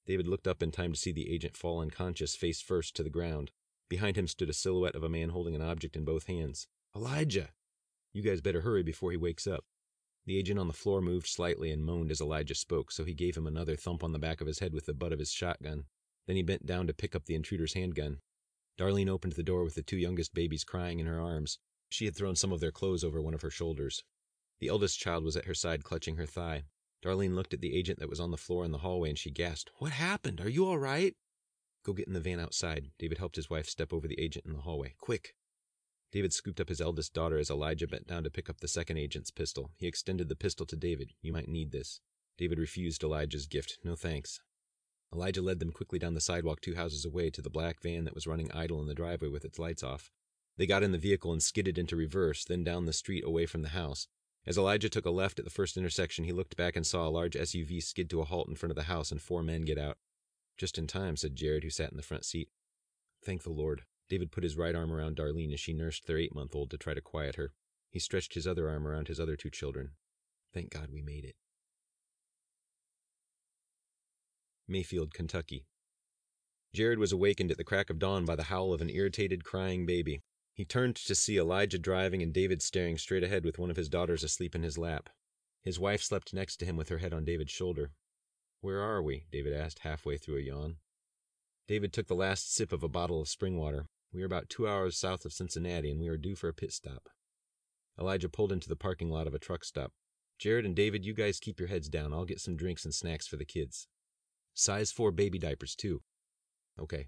David 0.05 0.27
looked 0.27 0.47
up 0.47 0.61
in 0.61 0.71
time 0.71 0.93
to 0.93 0.99
see 0.99 1.11
the 1.11 1.31
agent 1.31 1.55
fall 1.55 1.79
unconscious 1.79 2.35
face 2.35 2.61
first 2.61 2.95
to 2.95 3.03
the 3.03 3.09
ground. 3.09 3.51
Behind 3.89 4.17
him 4.17 4.27
stood 4.27 4.49
a 4.49 4.53
silhouette 4.53 4.95
of 4.95 5.03
a 5.03 5.09
man 5.09 5.29
holding 5.29 5.55
an 5.55 5.61
object 5.61 5.95
in 5.95 6.03
both 6.03 6.25
hands. 6.25 6.67
Elijah! 6.95 7.51
You 8.13 8.21
guys 8.21 8.41
better 8.41 8.61
hurry 8.61 8.81
before 8.81 9.11
he 9.11 9.17
wakes 9.17 9.45
up. 9.45 9.65
The 10.25 10.37
agent 10.37 10.59
on 10.59 10.67
the 10.67 10.73
floor 10.73 11.01
moved 11.01 11.27
slightly 11.27 11.71
and 11.71 11.85
moaned 11.85 12.09
as 12.09 12.19
Elijah 12.19 12.55
spoke, 12.55 12.91
so 12.91 13.03
he 13.03 13.13
gave 13.13 13.37
him 13.37 13.45
another 13.45 13.75
thump 13.75 14.03
on 14.03 14.11
the 14.11 14.19
back 14.19 14.41
of 14.41 14.47
his 14.47 14.59
head 14.59 14.73
with 14.73 14.87
the 14.87 14.93
butt 14.93 15.13
of 15.13 15.19
his 15.19 15.31
shotgun. 15.31 15.85
Then 16.25 16.35
he 16.35 16.41
bent 16.41 16.65
down 16.65 16.87
to 16.87 16.93
pick 16.93 17.15
up 17.15 17.25
the 17.25 17.35
intruder's 17.35 17.73
handgun. 17.73 18.21
Darlene 18.77 19.09
opened 19.09 19.33
the 19.33 19.43
door 19.43 19.63
with 19.63 19.75
the 19.75 19.83
two 19.83 19.97
youngest 19.97 20.33
babies 20.33 20.63
crying 20.63 20.99
in 20.99 21.05
her 21.05 21.21
arms. 21.21 21.59
She 21.89 22.05
had 22.05 22.15
thrown 22.15 22.35
some 22.35 22.51
of 22.51 22.59
their 22.59 22.71
clothes 22.71 23.03
over 23.03 23.21
one 23.21 23.35
of 23.35 23.43
her 23.43 23.51
shoulders. 23.51 24.03
The 24.59 24.67
eldest 24.69 24.99
child 24.99 25.23
was 25.23 25.37
at 25.37 25.45
her 25.45 25.53
side, 25.53 25.83
clutching 25.83 26.15
her 26.15 26.25
thigh. 26.25 26.63
Darlene 27.03 27.35
looked 27.35 27.53
at 27.53 27.61
the 27.61 27.77
agent 27.77 27.99
that 27.99 28.09
was 28.09 28.19
on 28.19 28.31
the 28.31 28.37
floor 28.37 28.65
in 28.65 28.71
the 28.71 28.79
hallway 28.79 29.09
and 29.09 29.19
she 29.19 29.29
gasped, 29.29 29.69
What 29.77 29.91
happened? 29.91 30.41
Are 30.41 30.49
you 30.49 30.65
all 30.65 30.79
right? 30.79 31.15
Go 31.85 31.93
get 31.93 32.07
in 32.07 32.13
the 32.13 32.19
van 32.19 32.39
outside. 32.39 32.89
David 32.97 33.19
helped 33.19 33.35
his 33.35 33.49
wife 33.49 33.67
step 33.67 33.93
over 33.93 34.07
the 34.07 34.19
agent 34.19 34.45
in 34.45 34.53
the 34.53 34.61
hallway. 34.61 34.95
Quick! 34.99 35.35
David 36.11 36.33
scooped 36.33 36.59
up 36.59 36.69
his 36.69 36.81
eldest 36.81 37.13
daughter 37.13 37.37
as 37.37 37.51
Elijah 37.51 37.87
bent 37.87 38.07
down 38.07 38.23
to 38.23 38.31
pick 38.31 38.49
up 38.49 38.59
the 38.59 38.67
second 38.67 38.97
agent's 38.97 39.29
pistol. 39.29 39.69
He 39.77 39.85
extended 39.85 40.27
the 40.27 40.35
pistol 40.35 40.65
to 40.65 40.75
David. 40.75 41.11
You 41.21 41.31
might 41.31 41.47
need 41.47 41.71
this. 41.71 41.99
David 42.37 42.57
refused 42.57 43.03
Elijah's 43.03 43.45
gift. 43.45 43.77
No 43.83 43.95
thanks. 43.95 44.39
Elijah 45.13 45.43
led 45.43 45.59
them 45.59 45.71
quickly 45.71 45.99
down 45.99 46.15
the 46.15 46.21
sidewalk 46.21 46.59
two 46.59 46.73
houses 46.75 47.05
away 47.05 47.29
to 47.29 47.41
the 47.41 47.49
black 47.51 47.81
van 47.81 48.03
that 48.05 48.15
was 48.15 48.25
running 48.25 48.51
idle 48.51 48.81
in 48.81 48.87
the 48.87 48.95
driveway 48.95 49.27
with 49.27 49.45
its 49.45 49.59
lights 49.59 49.83
off. 49.83 50.09
They 50.57 50.65
got 50.65 50.83
in 50.83 50.91
the 50.91 50.97
vehicle 50.97 51.33
and 51.33 51.43
skidded 51.43 51.77
into 51.77 51.95
reverse, 51.95 52.45
then 52.45 52.63
down 52.63 52.85
the 52.85 52.93
street 52.93 53.23
away 53.23 53.45
from 53.45 53.61
the 53.61 53.69
house. 53.69 54.07
As 54.47 54.57
Elijah 54.57 54.89
took 54.89 55.05
a 55.05 55.11
left 55.11 55.37
at 55.37 55.45
the 55.45 55.51
first 55.51 55.77
intersection, 55.77 56.25
he 56.25 56.31
looked 56.31 56.57
back 56.57 56.75
and 56.75 56.85
saw 56.85 57.07
a 57.07 57.09
large 57.09 57.33
SUV 57.33 57.83
skid 57.83 58.09
to 58.09 58.21
a 58.21 58.25
halt 58.25 58.47
in 58.47 58.55
front 58.55 58.71
of 58.71 58.75
the 58.75 58.83
house 58.83 59.11
and 59.11 59.21
four 59.21 59.43
men 59.43 59.61
get 59.61 59.77
out. 59.77 59.97
Just 60.57 60.77
in 60.77 60.87
time, 60.87 61.17
said 61.17 61.35
Jared, 61.35 61.63
who 61.63 61.69
sat 61.69 61.91
in 61.91 61.97
the 61.97 62.03
front 62.03 62.25
seat. 62.25 62.49
Thank 63.23 63.43
the 63.43 63.49
Lord. 63.49 63.83
David 64.07 64.31
put 64.31 64.43
his 64.43 64.55
right 64.55 64.75
arm 64.75 64.91
around 64.91 65.17
Darlene 65.17 65.53
as 65.53 65.59
she 65.59 65.73
nursed 65.73 66.05
their 66.05 66.17
eight 66.17 66.35
month 66.35 66.55
old 66.55 66.69
to 66.71 66.77
try 66.77 66.93
to 66.93 67.01
quiet 67.01 67.35
her. 67.35 67.53
He 67.89 67.99
stretched 67.99 68.35
his 68.35 68.45
other 68.45 68.69
arm 68.69 68.87
around 68.87 69.07
his 69.07 69.19
other 69.19 69.35
two 69.35 69.49
children. 69.49 69.91
Thank 70.53 70.69
God 70.69 70.89
we 70.91 71.01
made 71.01 71.25
it. 71.25 71.35
Mayfield, 74.67 75.13
Kentucky. 75.13 75.65
Jared 76.73 76.99
was 76.99 77.11
awakened 77.11 77.51
at 77.51 77.57
the 77.57 77.63
crack 77.63 77.89
of 77.89 77.99
dawn 77.99 78.25
by 78.25 78.35
the 78.35 78.43
howl 78.43 78.73
of 78.73 78.81
an 78.81 78.89
irritated, 78.89 79.43
crying 79.43 79.85
baby. 79.85 80.21
He 80.53 80.65
turned 80.65 80.95
to 80.95 81.15
see 81.15 81.37
Elijah 81.37 81.77
driving 81.77 82.21
and 82.21 82.33
David 82.33 82.61
staring 82.61 82.97
straight 82.97 83.23
ahead 83.23 83.45
with 83.45 83.59
one 83.59 83.69
of 83.69 83.75
his 83.75 83.89
daughters 83.89 84.23
asleep 84.23 84.55
in 84.55 84.63
his 84.63 84.77
lap. 84.77 85.09
His 85.61 85.79
wife 85.79 86.01
slept 86.01 86.33
next 86.33 86.57
to 86.57 86.65
him 86.65 86.77
with 86.77 86.89
her 86.89 86.99
head 86.99 87.13
on 87.13 87.25
David's 87.25 87.51
shoulder. 87.51 87.91
Where 88.61 88.81
are 88.81 89.01
we? 89.01 89.25
David 89.31 89.53
asked, 89.53 89.79
halfway 89.79 90.17
through 90.17 90.37
a 90.37 90.41
yawn. 90.41 90.77
David 91.67 91.93
took 91.93 92.07
the 92.07 92.15
last 92.15 92.53
sip 92.53 92.71
of 92.71 92.83
a 92.83 92.87
bottle 92.87 93.21
of 93.21 93.27
spring 93.27 93.57
water. 93.57 93.87
We 94.13 94.21
are 94.21 94.25
about 94.25 94.49
two 94.49 94.67
hours 94.67 94.97
south 94.97 95.25
of 95.25 95.33
Cincinnati, 95.33 95.91
and 95.91 95.99
we 95.99 96.07
are 96.07 96.17
due 96.17 96.35
for 96.35 96.47
a 96.47 96.53
pit 96.53 96.71
stop. 96.71 97.09
Elijah 97.99 98.29
pulled 98.29 98.51
into 98.51 98.69
the 98.69 98.75
parking 98.75 99.09
lot 99.09 99.27
of 99.27 99.33
a 99.33 99.39
truck 99.39 99.63
stop. 99.63 99.91
Jared 100.37 100.65
and 100.65 100.75
David, 100.75 101.05
you 101.05 101.13
guys 101.13 101.39
keep 101.39 101.59
your 101.59 101.69
heads 101.69 101.89
down. 101.89 102.13
I'll 102.13 102.25
get 102.25 102.41
some 102.41 102.57
drinks 102.57 102.85
and 102.85 102.93
snacks 102.93 103.27
for 103.27 103.37
the 103.37 103.45
kids. 103.45 103.87
Size 104.53 104.91
4 104.91 105.11
baby 105.11 105.39
diapers, 105.39 105.75
too. 105.75 106.01
Okay. 106.79 107.07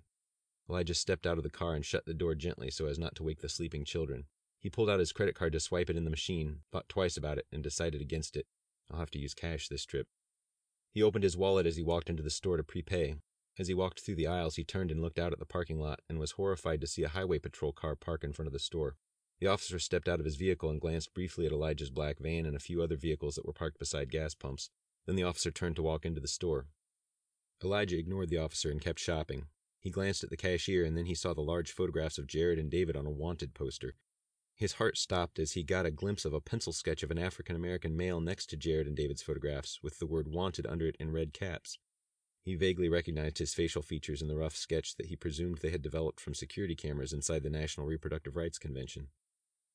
Elijah 0.70 0.94
stepped 0.94 1.26
out 1.26 1.38
of 1.38 1.44
the 1.44 1.50
car 1.50 1.76
and 1.76 1.86
shut 1.86 2.06
the 2.06 2.14
door 2.14 2.36
gently 2.36 2.70
so 2.70 2.88
as 2.88 3.00
not 3.00 3.16
to 3.16 3.24
wake 3.24 3.42
the 3.42 3.50
sleeping 3.50 3.86
children. 3.86 4.26
He 4.60 4.70
pulled 4.70 4.90
out 4.90 5.00
his 5.00 5.14
credit 5.14 5.36
card 5.36 5.54
to 5.54 5.60
swipe 5.60 5.90
it 5.90 5.98
in 5.98 6.04
the 6.04 6.10
machine, 6.10 6.60
thought 6.72 6.90
twice 6.90 7.16
about 7.16 7.38
it, 7.38 7.46
and 7.52 7.64
decided 7.64 8.02
against 8.02 8.36
it. 8.36 8.48
I'll 8.92 9.00
have 9.00 9.12
to 9.12 9.20
use 9.20 9.34
cash 9.34 9.68
this 9.68 9.86
trip. 9.86 10.08
He 10.98 11.04
opened 11.04 11.24
his 11.24 11.38
wallet 11.38 11.68
as 11.68 11.76
he 11.76 11.84
walked 11.84 12.10
into 12.10 12.24
the 12.24 12.32
store 12.32 12.58
to 12.58 12.64
prepay. 12.64 13.18
As 13.60 13.68
he 13.68 13.76
walked 13.76 14.00
through 14.00 14.16
the 14.16 14.26
aisles, 14.26 14.56
he 14.56 14.64
turned 14.64 14.90
and 14.90 15.00
looked 15.00 15.20
out 15.20 15.32
at 15.32 15.38
the 15.38 15.46
parking 15.46 15.80
lot 15.80 16.00
and 16.10 16.18
was 16.18 16.32
horrified 16.32 16.82
to 16.82 16.88
see 16.88 17.04
a 17.04 17.10
highway 17.10 17.38
patrol 17.38 17.72
car 17.72 17.96
park 17.96 18.24
in 18.24 18.34
front 18.34 18.48
of 18.48 18.52
the 18.52 18.58
store. 18.58 18.96
The 19.40 19.46
officer 19.46 19.78
stepped 19.78 20.10
out 20.10 20.20
of 20.20 20.26
his 20.26 20.38
vehicle 20.38 20.72
and 20.72 20.82
glanced 20.82 21.14
briefly 21.14 21.46
at 21.46 21.52
Elijah's 21.52 21.92
black 21.92 22.18
van 22.18 22.48
and 22.48 22.56
a 22.56 22.60
few 22.60 22.82
other 22.82 22.98
vehicles 22.98 23.36
that 23.36 23.46
were 23.46 23.54
parked 23.54 23.78
beside 23.78 24.10
gas 24.10 24.34
pumps. 24.34 24.72
Then 25.06 25.16
the 25.16 25.22
officer 25.22 25.52
turned 25.52 25.76
to 25.76 25.84
walk 25.84 26.04
into 26.04 26.20
the 26.20 26.28
store. 26.28 26.66
Elijah 27.64 28.00
ignored 28.00 28.30
the 28.30 28.40
officer 28.40 28.72
and 28.72 28.82
kept 28.82 28.98
shopping. 28.98 29.46
He 29.80 29.92
glanced 29.92 30.24
at 30.24 30.32
the 30.32 30.36
cashier 30.36 30.84
and 30.84 30.98
then 30.98 31.06
he 31.06 31.14
saw 31.14 31.36
the 31.36 31.42
large 31.42 31.72
photographs 31.72 32.18
of 32.18 32.26
Jared 32.26 32.58
and 32.58 32.72
David 32.72 32.96
on 32.96 33.06
a 33.06 33.12
wanted 33.12 33.54
poster. 33.54 33.94
His 34.58 34.74
heart 34.74 34.98
stopped 34.98 35.38
as 35.38 35.52
he 35.52 35.64
got 35.64 35.86
a 35.86 35.92
glimpse 35.92 36.26
of 36.26 36.34
a 36.34 36.42
pencil 36.42 36.74
sketch 36.74 37.04
of 37.04 37.12
an 37.12 37.20
African 37.20 37.56
American 37.56 37.96
male 37.96 38.20
next 38.20 38.48
to 38.48 38.58
Jared 38.58 38.88
and 38.88 38.96
David's 38.96 39.22
photographs, 39.22 39.84
with 39.84 40.00
the 40.00 40.08
word 40.08 40.28
wanted 40.28 40.66
under 40.66 40.88
it 40.88 40.98
in 41.00 41.12
red 41.12 41.32
caps. 41.32 41.78
He 42.42 42.56
vaguely 42.56 42.90
recognized 42.90 43.38
his 43.38 43.54
facial 43.54 43.84
features 43.84 44.22
in 44.22 44.28
the 44.28 44.36
rough 44.36 44.56
sketch 44.56 44.96
that 44.96 45.08
he 45.08 45.16
presumed 45.16 45.60
they 45.60 45.70
had 45.70 45.84
developed 45.84 46.20
from 46.20 46.34
security 46.34 46.76
cameras 46.76 47.14
inside 47.14 47.44
the 47.44 47.52
National 47.52 47.86
Reproductive 47.86 48.36
Rights 48.36 48.58
Convention. 48.58 49.10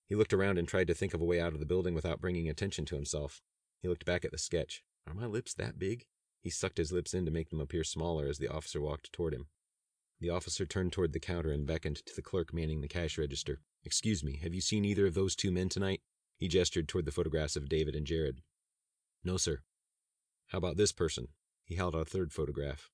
He 0.08 0.16
looked 0.16 0.32
around 0.32 0.58
and 0.58 0.66
tried 0.66 0.88
to 0.88 0.94
think 0.94 1.14
of 1.14 1.20
a 1.20 1.24
way 1.24 1.40
out 1.40 1.52
of 1.52 1.60
the 1.60 1.66
building 1.66 1.94
without 1.94 2.20
bringing 2.20 2.48
attention 2.48 2.84
to 2.86 2.96
himself. 2.96 3.40
He 3.82 3.88
looked 3.88 4.04
back 4.04 4.24
at 4.24 4.32
the 4.32 4.38
sketch. 4.38 4.82
Are 5.06 5.14
my 5.14 5.26
lips 5.26 5.54
that 5.54 5.78
big? 5.78 6.06
He 6.40 6.50
sucked 6.50 6.78
his 6.78 6.90
lips 6.90 7.14
in 7.14 7.24
to 7.24 7.30
make 7.30 7.50
them 7.50 7.60
appear 7.60 7.84
smaller 7.84 8.26
as 8.26 8.38
the 8.38 8.48
officer 8.48 8.80
walked 8.80 9.12
toward 9.12 9.32
him. 9.32 9.46
The 10.18 10.30
officer 10.30 10.66
turned 10.66 10.92
toward 10.92 11.12
the 11.12 11.20
counter 11.20 11.52
and 11.52 11.66
beckoned 11.66 12.04
to 12.04 12.16
the 12.16 12.22
clerk 12.22 12.52
manning 12.52 12.80
the 12.80 12.88
cash 12.88 13.16
register. 13.16 13.60
Excuse 13.84 14.22
me, 14.22 14.38
have 14.42 14.54
you 14.54 14.60
seen 14.60 14.84
either 14.84 15.06
of 15.06 15.14
those 15.14 15.34
two 15.34 15.50
men 15.50 15.68
tonight? 15.68 16.02
He 16.36 16.48
gestured 16.48 16.88
toward 16.88 17.04
the 17.04 17.12
photographs 17.12 17.56
of 17.56 17.68
David 17.68 17.94
and 17.94 18.06
Jared. 18.06 18.42
No, 19.24 19.36
sir. 19.36 19.60
How 20.48 20.58
about 20.58 20.76
this 20.76 20.92
person? 20.92 21.28
He 21.64 21.74
held 21.74 21.94
out 21.94 22.02
a 22.02 22.04
third 22.04 22.32
photograph. 22.32 22.90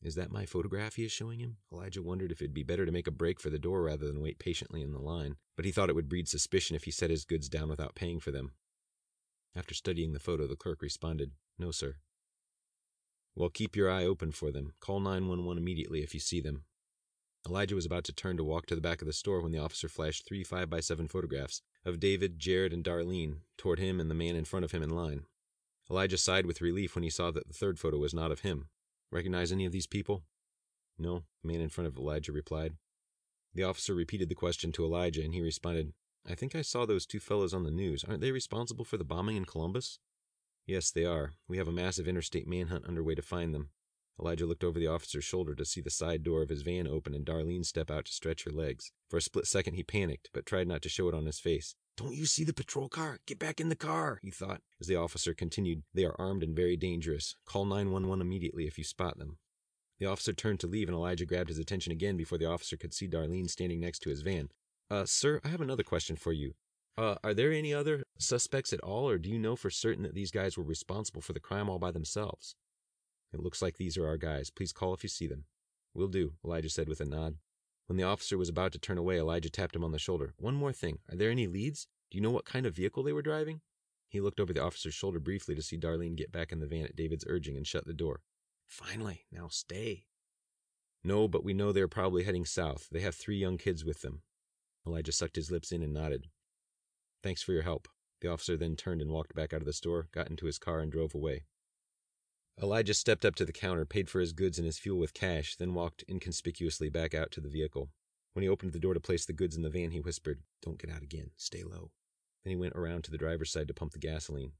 Is 0.00 0.14
that 0.14 0.30
my 0.30 0.46
photograph 0.46 0.94
he 0.94 1.04
is 1.04 1.12
showing 1.12 1.40
him? 1.40 1.56
Elijah 1.72 2.02
wondered 2.02 2.30
if 2.30 2.40
it'd 2.40 2.54
be 2.54 2.62
better 2.62 2.86
to 2.86 2.92
make 2.92 3.06
a 3.08 3.12
break 3.12 3.40
for 3.40 3.50
the 3.50 3.58
door 3.58 3.82
rather 3.82 4.06
than 4.06 4.20
wait 4.20 4.38
patiently 4.38 4.80
in 4.80 4.92
the 4.92 5.00
line, 5.00 5.36
but 5.56 5.64
he 5.64 5.72
thought 5.72 5.88
it 5.88 5.94
would 5.96 6.08
breed 6.08 6.28
suspicion 6.28 6.76
if 6.76 6.84
he 6.84 6.90
set 6.90 7.10
his 7.10 7.24
goods 7.24 7.48
down 7.48 7.68
without 7.68 7.96
paying 7.96 8.20
for 8.20 8.30
them. 8.30 8.52
After 9.56 9.74
studying 9.74 10.12
the 10.12 10.20
photo, 10.20 10.46
the 10.46 10.54
clerk 10.54 10.82
responded, 10.82 11.32
No, 11.58 11.72
sir. 11.72 11.96
Well, 13.34 13.50
keep 13.50 13.74
your 13.74 13.90
eye 13.90 14.04
open 14.04 14.30
for 14.30 14.52
them. 14.52 14.74
Call 14.80 15.00
911 15.00 15.60
immediately 15.60 16.02
if 16.02 16.14
you 16.14 16.20
see 16.20 16.40
them. 16.40 16.64
Elijah 17.48 17.74
was 17.74 17.86
about 17.86 18.04
to 18.04 18.12
turn 18.12 18.36
to 18.36 18.44
walk 18.44 18.66
to 18.66 18.74
the 18.74 18.80
back 18.80 19.00
of 19.00 19.06
the 19.06 19.12
store 19.12 19.40
when 19.40 19.52
the 19.52 19.58
officer 19.58 19.88
flashed 19.88 20.26
three 20.26 20.44
5 20.44 20.68
by 20.68 20.80
7 20.80 21.08
photographs 21.08 21.62
of 21.84 21.98
David, 21.98 22.38
Jared, 22.38 22.72
and 22.74 22.84
Darlene 22.84 23.38
toward 23.56 23.78
him 23.78 24.00
and 24.00 24.10
the 24.10 24.14
man 24.14 24.36
in 24.36 24.44
front 24.44 24.64
of 24.64 24.72
him 24.72 24.82
in 24.82 24.90
line. 24.90 25.24
Elijah 25.90 26.18
sighed 26.18 26.44
with 26.44 26.60
relief 26.60 26.94
when 26.94 27.02
he 27.02 27.10
saw 27.10 27.30
that 27.30 27.48
the 27.48 27.54
third 27.54 27.78
photo 27.78 27.96
was 27.96 28.12
not 28.12 28.30
of 28.30 28.40
him. 28.40 28.68
Recognize 29.10 29.50
any 29.50 29.64
of 29.64 29.72
these 29.72 29.86
people? 29.86 30.24
No, 30.98 31.22
the 31.42 31.48
man 31.48 31.60
in 31.62 31.70
front 31.70 31.88
of 31.88 31.96
Elijah 31.96 32.32
replied. 32.32 32.74
The 33.54 33.62
officer 33.62 33.94
repeated 33.94 34.28
the 34.28 34.34
question 34.34 34.70
to 34.72 34.84
Elijah, 34.84 35.24
and 35.24 35.32
he 35.32 35.40
responded, 35.40 35.94
I 36.28 36.34
think 36.34 36.54
I 36.54 36.60
saw 36.60 36.84
those 36.84 37.06
two 37.06 37.20
fellows 37.20 37.54
on 37.54 37.62
the 37.62 37.70
news. 37.70 38.04
Aren't 38.04 38.20
they 38.20 38.32
responsible 38.32 38.84
for 38.84 38.98
the 38.98 39.04
bombing 39.04 39.36
in 39.36 39.46
Columbus? 39.46 39.98
Yes, 40.66 40.90
they 40.90 41.06
are. 41.06 41.32
We 41.48 41.56
have 41.56 41.68
a 41.68 41.72
massive 41.72 42.06
interstate 42.06 42.46
manhunt 42.46 42.84
underway 42.84 43.14
to 43.14 43.22
find 43.22 43.54
them. 43.54 43.70
Elijah 44.20 44.46
looked 44.46 44.64
over 44.64 44.78
the 44.78 44.86
officer's 44.86 45.24
shoulder 45.24 45.54
to 45.54 45.64
see 45.64 45.80
the 45.80 45.90
side 45.90 46.22
door 46.22 46.42
of 46.42 46.48
his 46.48 46.62
van 46.62 46.86
open 46.86 47.14
and 47.14 47.24
Darlene 47.24 47.64
step 47.64 47.90
out 47.90 48.06
to 48.06 48.12
stretch 48.12 48.44
her 48.44 48.50
legs. 48.50 48.90
For 49.08 49.16
a 49.16 49.22
split 49.22 49.46
second 49.46 49.74
he 49.74 49.82
panicked, 49.82 50.30
but 50.32 50.46
tried 50.46 50.66
not 50.66 50.82
to 50.82 50.88
show 50.88 51.08
it 51.08 51.14
on 51.14 51.26
his 51.26 51.38
face. 51.38 51.76
Don't 51.96 52.14
you 52.14 52.26
see 52.26 52.44
the 52.44 52.52
patrol 52.52 52.88
car? 52.88 53.18
Get 53.26 53.38
back 53.38 53.60
in 53.60 53.68
the 53.68 53.76
car, 53.76 54.20
he 54.22 54.30
thought, 54.30 54.60
as 54.80 54.86
the 54.86 54.96
officer 54.96 55.34
continued. 55.34 55.82
They 55.94 56.04
are 56.04 56.14
armed 56.18 56.42
and 56.42 56.54
very 56.54 56.76
dangerous. 56.76 57.36
Call 57.44 57.64
911 57.64 58.20
immediately 58.20 58.66
if 58.66 58.78
you 58.78 58.84
spot 58.84 59.18
them. 59.18 59.38
The 59.98 60.06
officer 60.06 60.32
turned 60.32 60.60
to 60.60 60.68
leave, 60.68 60.88
and 60.88 60.96
Elijah 60.96 61.26
grabbed 61.26 61.48
his 61.48 61.58
attention 61.58 61.92
again 61.92 62.16
before 62.16 62.38
the 62.38 62.48
officer 62.48 62.76
could 62.76 62.94
see 62.94 63.08
Darlene 63.08 63.50
standing 63.50 63.80
next 63.80 64.00
to 64.00 64.10
his 64.10 64.22
van. 64.22 64.48
Uh, 64.90 65.04
sir, 65.06 65.40
I 65.44 65.48
have 65.48 65.60
another 65.60 65.82
question 65.82 66.14
for 66.14 66.32
you. 66.32 66.54
Uh, 66.96 67.16
are 67.22 67.34
there 67.34 67.52
any 67.52 67.74
other 67.74 68.04
suspects 68.18 68.72
at 68.72 68.80
all, 68.80 69.08
or 69.08 69.18
do 69.18 69.28
you 69.28 69.38
know 69.38 69.56
for 69.56 69.70
certain 69.70 70.04
that 70.04 70.14
these 70.14 70.30
guys 70.30 70.56
were 70.56 70.64
responsible 70.64 71.20
for 71.20 71.32
the 71.32 71.40
crime 71.40 71.68
all 71.68 71.78
by 71.78 71.90
themselves? 71.90 72.54
It 73.32 73.40
looks 73.40 73.60
like 73.60 73.76
these 73.76 73.96
are 73.96 74.06
our 74.06 74.16
guys. 74.16 74.50
Please 74.50 74.72
call 74.72 74.94
if 74.94 75.02
you 75.02 75.08
see 75.08 75.26
them. 75.26 75.44
Will 75.94 76.08
do, 76.08 76.34
Elijah 76.44 76.70
said 76.70 76.88
with 76.88 77.00
a 77.00 77.04
nod. 77.04 77.36
When 77.86 77.96
the 77.96 78.04
officer 78.04 78.36
was 78.36 78.48
about 78.48 78.72
to 78.72 78.78
turn 78.78 78.98
away, 78.98 79.18
Elijah 79.18 79.50
tapped 79.50 79.74
him 79.74 79.84
on 79.84 79.92
the 79.92 79.98
shoulder. 79.98 80.34
One 80.38 80.54
more 80.54 80.72
thing. 80.72 80.98
Are 81.10 81.16
there 81.16 81.30
any 81.30 81.46
leads? 81.46 81.86
Do 82.10 82.16
you 82.16 82.22
know 82.22 82.30
what 82.30 82.44
kind 82.44 82.66
of 82.66 82.74
vehicle 82.74 83.02
they 83.02 83.12
were 83.12 83.22
driving? 83.22 83.60
He 84.08 84.20
looked 84.20 84.40
over 84.40 84.52
the 84.52 84.62
officer's 84.62 84.94
shoulder 84.94 85.20
briefly 85.20 85.54
to 85.54 85.62
see 85.62 85.76
Darlene 85.76 86.16
get 86.16 86.32
back 86.32 86.52
in 86.52 86.60
the 86.60 86.66
van 86.66 86.84
at 86.84 86.96
David's 86.96 87.24
urging 87.26 87.56
and 87.56 87.66
shut 87.66 87.86
the 87.86 87.92
door. 87.92 88.22
Finally, 88.66 89.24
now 89.30 89.48
stay. 89.48 90.04
No, 91.04 91.28
but 91.28 91.44
we 91.44 91.54
know 91.54 91.72
they're 91.72 91.88
probably 91.88 92.24
heading 92.24 92.44
south. 92.44 92.88
They 92.90 93.00
have 93.00 93.14
three 93.14 93.36
young 93.36 93.58
kids 93.58 93.84
with 93.84 94.02
them. 94.02 94.22
Elijah 94.86 95.12
sucked 95.12 95.36
his 95.36 95.50
lips 95.50 95.72
in 95.72 95.82
and 95.82 95.92
nodded. 95.92 96.26
Thanks 97.22 97.42
for 97.42 97.52
your 97.52 97.62
help. 97.62 97.88
The 98.20 98.28
officer 98.28 98.56
then 98.56 98.76
turned 98.76 99.00
and 99.00 99.10
walked 99.10 99.34
back 99.34 99.52
out 99.52 99.60
of 99.60 99.66
the 99.66 99.72
store, 99.72 100.08
got 100.12 100.28
into 100.28 100.46
his 100.46 100.58
car, 100.58 100.80
and 100.80 100.90
drove 100.90 101.14
away. 101.14 101.44
Elijah 102.60 102.94
stepped 102.94 103.24
up 103.24 103.36
to 103.36 103.44
the 103.44 103.52
counter, 103.52 103.84
paid 103.84 104.10
for 104.10 104.18
his 104.18 104.32
goods 104.32 104.58
and 104.58 104.66
his 104.66 104.78
fuel 104.78 104.98
with 104.98 105.14
cash, 105.14 105.54
then 105.56 105.74
walked 105.74 106.04
inconspicuously 106.08 106.88
back 106.88 107.14
out 107.14 107.30
to 107.30 107.40
the 107.40 107.48
vehicle. 107.48 107.90
When 108.32 108.42
he 108.42 108.48
opened 108.48 108.72
the 108.72 108.80
door 108.80 108.94
to 108.94 109.00
place 109.00 109.24
the 109.24 109.32
goods 109.32 109.56
in 109.56 109.62
the 109.62 109.70
van, 109.70 109.92
he 109.92 110.00
whispered, 110.00 110.40
Don't 110.62 110.78
get 110.78 110.90
out 110.90 111.02
again. 111.02 111.30
Stay 111.36 111.62
low. 111.62 111.92
Then 112.42 112.50
he 112.50 112.56
went 112.56 112.74
around 112.74 113.04
to 113.04 113.10
the 113.10 113.18
driver's 113.18 113.52
side 113.52 113.68
to 113.68 113.74
pump 113.74 113.92
the 113.92 113.98
gasoline. 113.98 114.52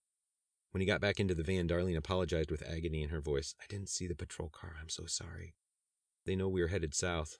When 0.70 0.80
he 0.80 0.86
got 0.86 1.00
back 1.00 1.18
into 1.18 1.34
the 1.34 1.42
van, 1.42 1.66
Darlene 1.66 1.96
apologized 1.96 2.50
with 2.50 2.62
agony 2.62 3.02
in 3.02 3.08
her 3.08 3.20
voice. 3.20 3.54
I 3.60 3.64
didn't 3.68 3.88
see 3.88 4.06
the 4.06 4.14
patrol 4.14 4.48
car. 4.48 4.76
I'm 4.80 4.88
so 4.88 5.06
sorry. 5.06 5.54
They 6.24 6.36
know 6.36 6.48
we 6.48 6.62
are 6.62 6.68
headed 6.68 6.94
south. 6.94 7.38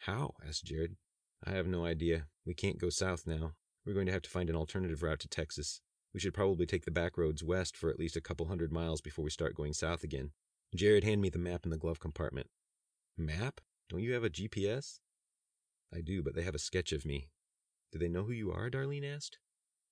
How? 0.00 0.34
asked 0.46 0.64
Jared. 0.64 0.96
I 1.44 1.50
have 1.52 1.66
no 1.66 1.84
idea. 1.84 2.26
We 2.44 2.54
can't 2.54 2.78
go 2.78 2.90
south 2.90 3.26
now. 3.26 3.52
We're 3.84 3.94
going 3.94 4.06
to 4.06 4.12
have 4.12 4.22
to 4.22 4.30
find 4.30 4.50
an 4.50 4.56
alternative 4.56 5.02
route 5.02 5.20
to 5.20 5.28
Texas. 5.28 5.80
We 6.14 6.20
should 6.20 6.34
probably 6.34 6.66
take 6.66 6.84
the 6.84 6.90
back 6.90 7.18
roads 7.18 7.44
west 7.44 7.76
for 7.76 7.90
at 7.90 7.98
least 7.98 8.16
a 8.16 8.20
couple 8.20 8.46
hundred 8.46 8.72
miles 8.72 9.00
before 9.00 9.24
we 9.24 9.30
start 9.30 9.54
going 9.54 9.74
south 9.74 10.02
again. 10.02 10.30
Jared 10.74 11.04
handed 11.04 11.20
me 11.20 11.30
the 11.30 11.38
map 11.38 11.64
in 11.64 11.70
the 11.70 11.76
glove 11.76 12.00
compartment. 12.00 12.48
Map? 13.16 13.60
Don't 13.88 14.02
you 14.02 14.12
have 14.12 14.24
a 14.24 14.30
GPS? 14.30 15.00
I 15.94 16.00
do, 16.00 16.22
but 16.22 16.34
they 16.34 16.42
have 16.42 16.54
a 16.54 16.58
sketch 16.58 16.92
of 16.92 17.06
me. 17.06 17.28
Do 17.92 17.98
they 17.98 18.08
know 18.08 18.24
who 18.24 18.32
you 18.32 18.52
are? 18.52 18.68
Darlene 18.68 19.04
asked. 19.04 19.38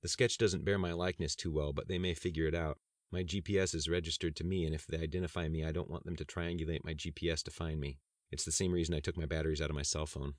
The 0.02 0.08
sketch 0.08 0.37
doesn't 0.37 0.64
bear 0.64 0.78
my 0.78 0.92
likeness 0.92 1.35
too 1.35 1.50
well, 1.50 1.73
but 1.73 1.88
they 1.88 1.99
may 1.99 2.14
figure 2.14 2.46
it 2.46 2.54
out. 2.54 2.78
My 3.11 3.23
GPS 3.23 3.75
is 3.75 3.88
registered 3.88 4.37
to 4.37 4.44
me, 4.44 4.64
and 4.64 4.75
if 4.75 4.87
they 4.87 4.99
identify 4.99 5.49
me, 5.49 5.64
I 5.64 5.73
don't 5.73 5.90
want 5.90 6.04
them 6.04 6.16
to 6.16 6.25
triangulate 6.25 6.85
my 6.85 6.92
GPS 6.92 7.42
to 7.44 7.50
find 7.50 7.80
me. 7.80 7.99
It's 8.30 8.44
the 8.44 8.52
same 8.52 8.73
reason 8.73 8.94
I 8.94 9.00
took 9.00 9.16
my 9.16 9.26
batteries 9.26 9.62
out 9.62 9.70
of 9.70 9.76
my 9.76 9.82
cell 9.82 10.06
phone. 10.06 10.35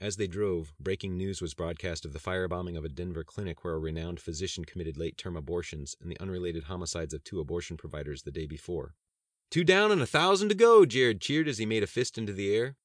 As 0.00 0.16
they 0.16 0.26
drove, 0.26 0.74
breaking 0.80 1.16
news 1.16 1.40
was 1.40 1.54
broadcast 1.54 2.04
of 2.04 2.12
the 2.12 2.18
firebombing 2.18 2.76
of 2.76 2.84
a 2.84 2.88
Denver 2.88 3.24
clinic 3.24 3.64
where 3.64 3.74
a 3.74 3.78
renowned 3.78 4.20
physician 4.20 4.64
committed 4.64 4.96
late 4.96 5.16
term 5.16 5.36
abortions 5.36 5.94
and 6.00 6.10
the 6.10 6.20
unrelated 6.20 6.64
homicides 6.64 7.14
of 7.14 7.22
two 7.22 7.40
abortion 7.40 7.76
providers 7.76 8.22
the 8.22 8.32
day 8.32 8.46
before. 8.46 8.94
Two 9.50 9.64
down 9.64 9.92
and 9.92 10.02
a 10.02 10.06
thousand 10.06 10.48
to 10.48 10.54
go, 10.54 10.84
Jared 10.84 11.20
cheered 11.20 11.46
as 11.46 11.58
he 11.58 11.66
made 11.66 11.82
a 11.82 11.86
fist 11.86 12.18
into 12.18 12.32
the 12.32 12.54
air. 12.54 12.76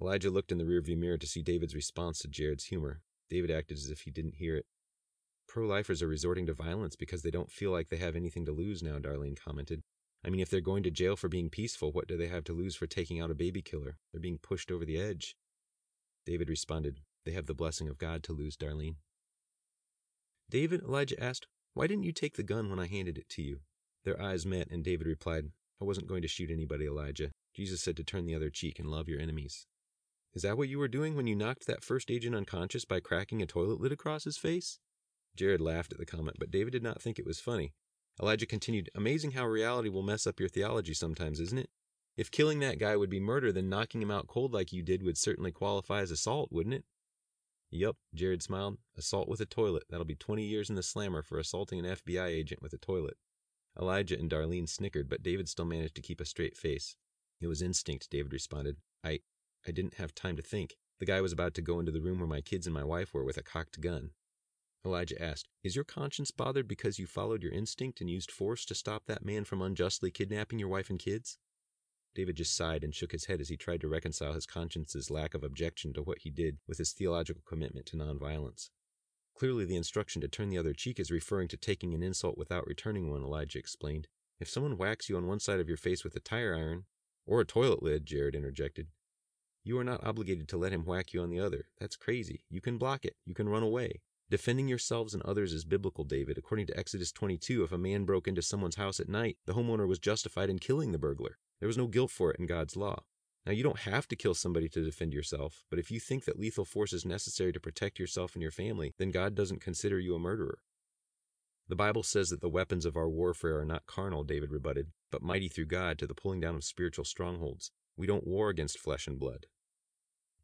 Elijah 0.00 0.30
looked 0.30 0.50
in 0.50 0.58
the 0.58 0.64
rearview 0.64 0.96
mirror 0.96 1.18
to 1.18 1.26
see 1.26 1.42
David's 1.42 1.74
response 1.74 2.18
to 2.20 2.28
Jared's 2.28 2.64
humor. 2.64 3.02
David 3.28 3.50
acted 3.50 3.76
as 3.76 3.90
if 3.90 4.00
he 4.00 4.10
didn't 4.10 4.36
hear 4.36 4.56
it. 4.56 4.66
Pro 5.46 5.66
lifers 5.66 6.02
are 6.02 6.08
resorting 6.08 6.46
to 6.46 6.54
violence 6.54 6.96
because 6.96 7.22
they 7.22 7.30
don't 7.30 7.50
feel 7.50 7.70
like 7.70 7.90
they 7.90 7.98
have 7.98 8.16
anything 8.16 8.46
to 8.46 8.52
lose 8.52 8.82
now, 8.82 8.98
Darlene 8.98 9.38
commented. 9.38 9.82
I 10.24 10.30
mean, 10.30 10.40
if 10.40 10.48
they're 10.48 10.60
going 10.60 10.82
to 10.84 10.90
jail 10.90 11.14
for 11.14 11.28
being 11.28 11.50
peaceful, 11.50 11.92
what 11.92 12.08
do 12.08 12.16
they 12.16 12.28
have 12.28 12.44
to 12.44 12.54
lose 12.54 12.74
for 12.74 12.86
taking 12.86 13.20
out 13.20 13.30
a 13.30 13.34
baby 13.34 13.60
killer? 13.60 13.98
They're 14.12 14.20
being 14.20 14.38
pushed 14.38 14.70
over 14.70 14.86
the 14.86 14.98
edge. 14.98 15.36
David 16.24 16.48
responded, 16.48 17.00
They 17.24 17.32
have 17.32 17.46
the 17.46 17.54
blessing 17.54 17.88
of 17.88 17.98
God 17.98 18.22
to 18.24 18.32
lose, 18.32 18.56
Darlene. 18.56 18.96
David, 20.48 20.82
Elijah 20.82 21.22
asked, 21.22 21.46
Why 21.74 21.86
didn't 21.86 22.04
you 22.04 22.12
take 22.12 22.36
the 22.36 22.42
gun 22.42 22.70
when 22.70 22.78
I 22.78 22.86
handed 22.86 23.18
it 23.18 23.28
to 23.30 23.42
you? 23.42 23.60
Their 24.04 24.20
eyes 24.20 24.44
met, 24.44 24.68
and 24.70 24.84
David 24.84 25.06
replied, 25.06 25.46
I 25.80 25.84
wasn't 25.84 26.06
going 26.06 26.22
to 26.22 26.28
shoot 26.28 26.50
anybody, 26.50 26.86
Elijah. 26.86 27.30
Jesus 27.54 27.82
said 27.82 27.96
to 27.96 28.04
turn 28.04 28.26
the 28.26 28.34
other 28.34 28.50
cheek 28.50 28.78
and 28.78 28.88
love 28.88 29.08
your 29.08 29.20
enemies. 29.20 29.66
Is 30.34 30.42
that 30.42 30.56
what 30.56 30.68
you 30.68 30.78
were 30.78 30.88
doing 30.88 31.14
when 31.14 31.26
you 31.26 31.34
knocked 31.34 31.66
that 31.66 31.84
first 31.84 32.10
agent 32.10 32.34
unconscious 32.34 32.84
by 32.84 33.00
cracking 33.00 33.42
a 33.42 33.46
toilet 33.46 33.80
lid 33.80 33.92
across 33.92 34.24
his 34.24 34.38
face? 34.38 34.78
Jared 35.36 35.60
laughed 35.60 35.92
at 35.92 35.98
the 35.98 36.06
comment, 36.06 36.36
but 36.38 36.50
David 36.50 36.72
did 36.72 36.82
not 36.82 37.02
think 37.02 37.18
it 37.18 37.26
was 37.26 37.40
funny. 37.40 37.72
Elijah 38.20 38.46
continued, 38.46 38.90
Amazing 38.94 39.32
how 39.32 39.46
reality 39.46 39.88
will 39.88 40.02
mess 40.02 40.26
up 40.26 40.38
your 40.38 40.48
theology 40.48 40.94
sometimes, 40.94 41.40
isn't 41.40 41.58
it? 41.58 41.70
If 42.16 42.30
killing 42.30 42.58
that 42.60 42.78
guy 42.78 42.96
would 42.96 43.10
be 43.10 43.20
murder, 43.20 43.52
then 43.52 43.68
knocking 43.68 44.02
him 44.02 44.10
out 44.10 44.26
cold 44.26 44.52
like 44.52 44.72
you 44.72 44.82
did 44.82 45.02
would 45.02 45.16
certainly 45.16 45.50
qualify 45.50 46.00
as 46.00 46.10
assault, 46.10 46.52
wouldn't 46.52 46.74
it? 46.74 46.84
Yup, 47.70 47.96
Jared 48.14 48.42
smiled. 48.42 48.76
Assault 48.98 49.28
with 49.28 49.40
a 49.40 49.46
toilet. 49.46 49.84
That'll 49.88 50.04
be 50.04 50.14
20 50.14 50.44
years 50.44 50.68
in 50.68 50.76
the 50.76 50.82
slammer 50.82 51.22
for 51.22 51.38
assaulting 51.38 51.78
an 51.78 51.96
FBI 51.96 52.26
agent 52.26 52.60
with 52.60 52.74
a 52.74 52.78
toilet. 52.78 53.16
Elijah 53.80 54.18
and 54.18 54.30
Darlene 54.30 54.68
snickered, 54.68 55.08
but 55.08 55.22
David 55.22 55.48
still 55.48 55.64
managed 55.64 55.94
to 55.94 56.02
keep 56.02 56.20
a 56.20 56.26
straight 56.26 56.54
face. 56.54 56.96
It 57.40 57.46
was 57.46 57.62
instinct, 57.62 58.10
David 58.10 58.32
responded. 58.32 58.76
I 59.02 59.20
I 59.66 59.70
didn't 59.70 59.94
have 59.94 60.14
time 60.14 60.36
to 60.36 60.42
think. 60.42 60.76
The 60.98 61.06
guy 61.06 61.20
was 61.20 61.32
about 61.32 61.54
to 61.54 61.62
go 61.62 61.80
into 61.80 61.92
the 61.92 62.00
room 62.00 62.18
where 62.18 62.28
my 62.28 62.40
kids 62.40 62.66
and 62.66 62.74
my 62.74 62.84
wife 62.84 63.14
were 63.14 63.24
with 63.24 63.38
a 63.38 63.42
cocked 63.42 63.80
gun. 63.80 64.10
Elijah 64.84 65.20
asked, 65.22 65.48
Is 65.62 65.74
your 65.76 65.84
conscience 65.84 66.30
bothered 66.30 66.68
because 66.68 66.98
you 66.98 67.06
followed 67.06 67.42
your 67.42 67.52
instinct 67.52 68.00
and 68.00 68.10
used 68.10 68.30
force 68.30 68.64
to 68.66 68.74
stop 68.74 69.06
that 69.06 69.24
man 69.24 69.44
from 69.44 69.62
unjustly 69.62 70.10
kidnapping 70.10 70.58
your 70.58 70.68
wife 70.68 70.90
and 70.90 70.98
kids? 70.98 71.38
David 72.14 72.36
just 72.36 72.56
sighed 72.56 72.84
and 72.84 72.94
shook 72.94 73.12
his 73.12 73.26
head 73.26 73.40
as 73.40 73.48
he 73.48 73.56
tried 73.56 73.80
to 73.80 73.88
reconcile 73.88 74.34
his 74.34 74.46
conscience's 74.46 75.10
lack 75.10 75.34
of 75.34 75.42
objection 75.42 75.92
to 75.94 76.02
what 76.02 76.18
he 76.18 76.30
did 76.30 76.58
with 76.68 76.78
his 76.78 76.92
theological 76.92 77.42
commitment 77.46 77.86
to 77.86 77.96
nonviolence. 77.96 78.70
Clearly, 79.34 79.64
the 79.64 79.76
instruction 79.76 80.20
to 80.20 80.28
turn 80.28 80.50
the 80.50 80.58
other 80.58 80.74
cheek 80.74 81.00
is 81.00 81.10
referring 81.10 81.48
to 81.48 81.56
taking 81.56 81.94
an 81.94 82.02
insult 82.02 82.36
without 82.36 82.66
returning 82.66 83.10
one, 83.10 83.22
Elijah 83.22 83.58
explained. 83.58 84.08
If 84.38 84.48
someone 84.48 84.76
whacks 84.76 85.08
you 85.08 85.16
on 85.16 85.26
one 85.26 85.40
side 85.40 85.60
of 85.60 85.68
your 85.68 85.76
face 85.76 86.04
with 86.04 86.14
a 86.16 86.20
tire 86.20 86.54
iron, 86.54 86.84
or 87.26 87.40
a 87.40 87.46
toilet 87.46 87.82
lid, 87.82 88.04
Jared 88.04 88.34
interjected. 88.34 88.88
You 89.64 89.78
are 89.78 89.84
not 89.84 90.04
obligated 90.04 90.48
to 90.48 90.56
let 90.56 90.72
him 90.72 90.84
whack 90.84 91.12
you 91.12 91.22
on 91.22 91.30
the 91.30 91.38
other. 91.38 91.66
That's 91.78 91.96
crazy. 91.96 92.44
You 92.50 92.60
can 92.60 92.78
block 92.78 93.04
it. 93.04 93.14
You 93.24 93.34
can 93.34 93.48
run 93.48 93.62
away. 93.62 94.00
Defending 94.28 94.66
yourselves 94.66 95.14
and 95.14 95.22
others 95.22 95.52
is 95.52 95.64
biblical, 95.64 96.04
David. 96.04 96.38
According 96.38 96.66
to 96.68 96.78
Exodus 96.78 97.12
22, 97.12 97.64
if 97.64 97.70
a 97.72 97.78
man 97.78 98.04
broke 98.04 98.26
into 98.26 98.42
someone's 98.42 98.76
house 98.76 98.98
at 98.98 99.08
night, 99.08 99.36
the 99.46 99.52
homeowner 99.52 99.86
was 99.86 99.98
justified 99.98 100.50
in 100.50 100.58
killing 100.58 100.90
the 100.90 100.98
burglar. 100.98 101.38
There 101.62 101.68
was 101.68 101.78
no 101.78 101.86
guilt 101.86 102.10
for 102.10 102.32
it 102.32 102.40
in 102.40 102.46
God's 102.46 102.76
law. 102.76 103.04
Now, 103.46 103.52
you 103.52 103.62
don't 103.62 103.78
have 103.78 104.08
to 104.08 104.16
kill 104.16 104.34
somebody 104.34 104.68
to 104.70 104.84
defend 104.84 105.14
yourself, 105.14 105.62
but 105.70 105.78
if 105.78 105.92
you 105.92 106.00
think 106.00 106.24
that 106.24 106.36
lethal 106.36 106.64
force 106.64 106.92
is 106.92 107.06
necessary 107.06 107.52
to 107.52 107.60
protect 107.60 108.00
yourself 108.00 108.34
and 108.34 108.42
your 108.42 108.50
family, 108.50 108.94
then 108.98 109.12
God 109.12 109.36
doesn't 109.36 109.60
consider 109.60 110.00
you 110.00 110.16
a 110.16 110.18
murderer. 110.18 110.58
The 111.68 111.76
Bible 111.76 112.02
says 112.02 112.30
that 112.30 112.40
the 112.40 112.48
weapons 112.48 112.84
of 112.84 112.96
our 112.96 113.08
warfare 113.08 113.60
are 113.60 113.64
not 113.64 113.86
carnal, 113.86 114.24
David 114.24 114.50
rebutted, 114.50 114.88
but 115.12 115.22
mighty 115.22 115.46
through 115.46 115.66
God 115.66 116.00
to 116.00 116.06
the 116.08 116.16
pulling 116.16 116.40
down 116.40 116.56
of 116.56 116.64
spiritual 116.64 117.04
strongholds. 117.04 117.70
We 117.96 118.08
don't 118.08 118.26
war 118.26 118.48
against 118.48 118.80
flesh 118.80 119.06
and 119.06 119.16
blood. 119.16 119.46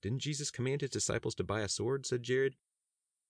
Didn't 0.01 0.21
Jesus 0.21 0.53
command 0.53 0.83
his 0.83 0.91
disciples 0.91 1.35
to 1.35 1.43
buy 1.43 1.63
a 1.63 1.69
sword? 1.69 2.07
said 2.07 2.23
Jared. 2.23 2.55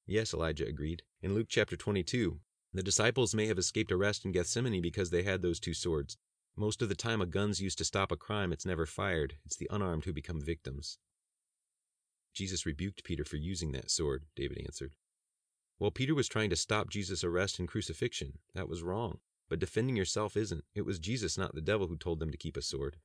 Yes, 0.06 0.34
Elijah 0.34 0.66
agreed. 0.66 1.04
In 1.22 1.34
Luke 1.34 1.48
chapter 1.48 1.74
22, 1.74 2.38
the 2.74 2.82
disciples 2.82 3.34
may 3.34 3.46
have 3.46 3.56
escaped 3.56 3.90
arrest 3.90 4.26
in 4.26 4.32
Gethsemane 4.32 4.82
because 4.82 5.08
they 5.08 5.22
had 5.22 5.40
those 5.40 5.58
two 5.58 5.72
swords. 5.72 6.18
Most 6.58 6.82
of 6.82 6.88
the 6.88 6.96
time, 6.96 7.20
a 7.20 7.26
gun's 7.26 7.60
used 7.60 7.78
to 7.78 7.84
stop 7.84 8.10
a 8.10 8.16
crime, 8.16 8.52
it's 8.52 8.66
never 8.66 8.84
fired. 8.84 9.36
It's 9.46 9.54
the 9.54 9.68
unarmed 9.70 10.06
who 10.06 10.12
become 10.12 10.40
victims. 10.40 10.98
Jesus 12.34 12.66
rebuked 12.66 13.04
Peter 13.04 13.24
for 13.24 13.36
using 13.36 13.70
that 13.72 13.92
sword, 13.92 14.24
David 14.34 14.58
answered. 14.64 14.90
Well, 15.78 15.92
Peter 15.92 16.16
was 16.16 16.26
trying 16.26 16.50
to 16.50 16.56
stop 16.56 16.90
Jesus' 16.90 17.22
arrest 17.22 17.60
and 17.60 17.68
crucifixion. 17.68 18.40
That 18.56 18.68
was 18.68 18.82
wrong. 18.82 19.18
But 19.48 19.60
defending 19.60 19.94
yourself 19.94 20.36
isn't. 20.36 20.64
It 20.74 20.84
was 20.84 20.98
Jesus, 20.98 21.38
not 21.38 21.54
the 21.54 21.60
devil, 21.60 21.86
who 21.86 21.96
told 21.96 22.18
them 22.18 22.32
to 22.32 22.36
keep 22.36 22.56
a 22.56 22.62
sword. 22.62 22.96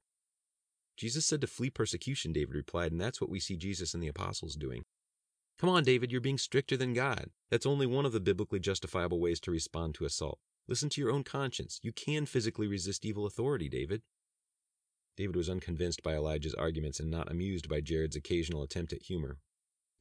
Jesus 0.97 1.23
said 1.23 1.41
to 1.41 1.47
flee 1.47 1.69
persecution, 1.69 2.33
David 2.33 2.55
replied, 2.55 2.91
and 2.91 2.99
that's 2.99 3.21
what 3.21 3.29
we 3.29 3.39
see 3.39 3.55
Jesus 3.55 3.93
and 3.93 4.01
the 4.01 4.07
apostles 4.07 4.55
doing. 4.55 4.81
Come 5.59 5.69
on, 5.69 5.83
David, 5.83 6.11
you're 6.11 6.21
being 6.21 6.39
stricter 6.39 6.75
than 6.75 6.95
God. 6.95 7.29
That's 7.51 7.67
only 7.67 7.85
one 7.85 8.07
of 8.07 8.13
the 8.13 8.19
biblically 8.19 8.59
justifiable 8.59 9.19
ways 9.19 9.39
to 9.41 9.51
respond 9.51 9.93
to 9.95 10.05
assault. 10.05 10.39
Listen 10.67 10.89
to 10.89 11.01
your 11.01 11.11
own 11.11 11.23
conscience. 11.23 11.79
You 11.83 11.91
can 11.91 12.25
physically 12.25 12.67
resist 12.67 13.05
evil 13.05 13.25
authority, 13.25 13.67
David. 13.67 14.01
David 15.17 15.35
was 15.35 15.49
unconvinced 15.49 16.01
by 16.01 16.13
Elijah's 16.13 16.55
arguments 16.55 16.99
and 16.99 17.11
not 17.11 17.29
amused 17.29 17.69
by 17.69 17.81
Jared's 17.81 18.15
occasional 18.15 18.63
attempt 18.63 18.93
at 18.93 19.03
humor. 19.03 19.37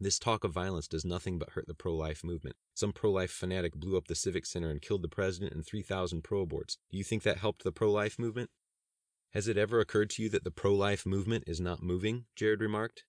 This 0.00 0.18
talk 0.18 0.42
of 0.42 0.52
violence 0.52 0.88
does 0.88 1.04
nothing 1.04 1.38
but 1.38 1.50
hurt 1.50 1.66
the 1.66 1.74
pro 1.74 1.94
life 1.94 2.24
movement. 2.24 2.56
Some 2.74 2.92
pro 2.92 3.10
life 3.10 3.30
fanatic 3.30 3.74
blew 3.74 3.96
up 3.96 4.08
the 4.08 4.14
Civic 4.14 4.46
Center 4.46 4.70
and 4.70 4.80
killed 4.80 5.02
the 5.02 5.08
president 5.08 5.52
and 5.52 5.64
3,000 5.64 6.22
pro 6.22 6.46
aborts. 6.46 6.76
Do 6.90 6.96
you 6.98 7.04
think 7.04 7.22
that 7.22 7.38
helped 7.38 7.62
the 7.62 7.72
pro 7.72 7.90
life 7.90 8.18
movement? 8.18 8.50
Has 9.32 9.48
it 9.48 9.56
ever 9.56 9.80
occurred 9.80 10.10
to 10.10 10.22
you 10.22 10.28
that 10.30 10.44
the 10.44 10.50
pro 10.50 10.74
life 10.74 11.06
movement 11.06 11.44
is 11.46 11.60
not 11.60 11.82
moving? 11.82 12.24
Jared 12.34 12.60
remarked. 12.60 13.04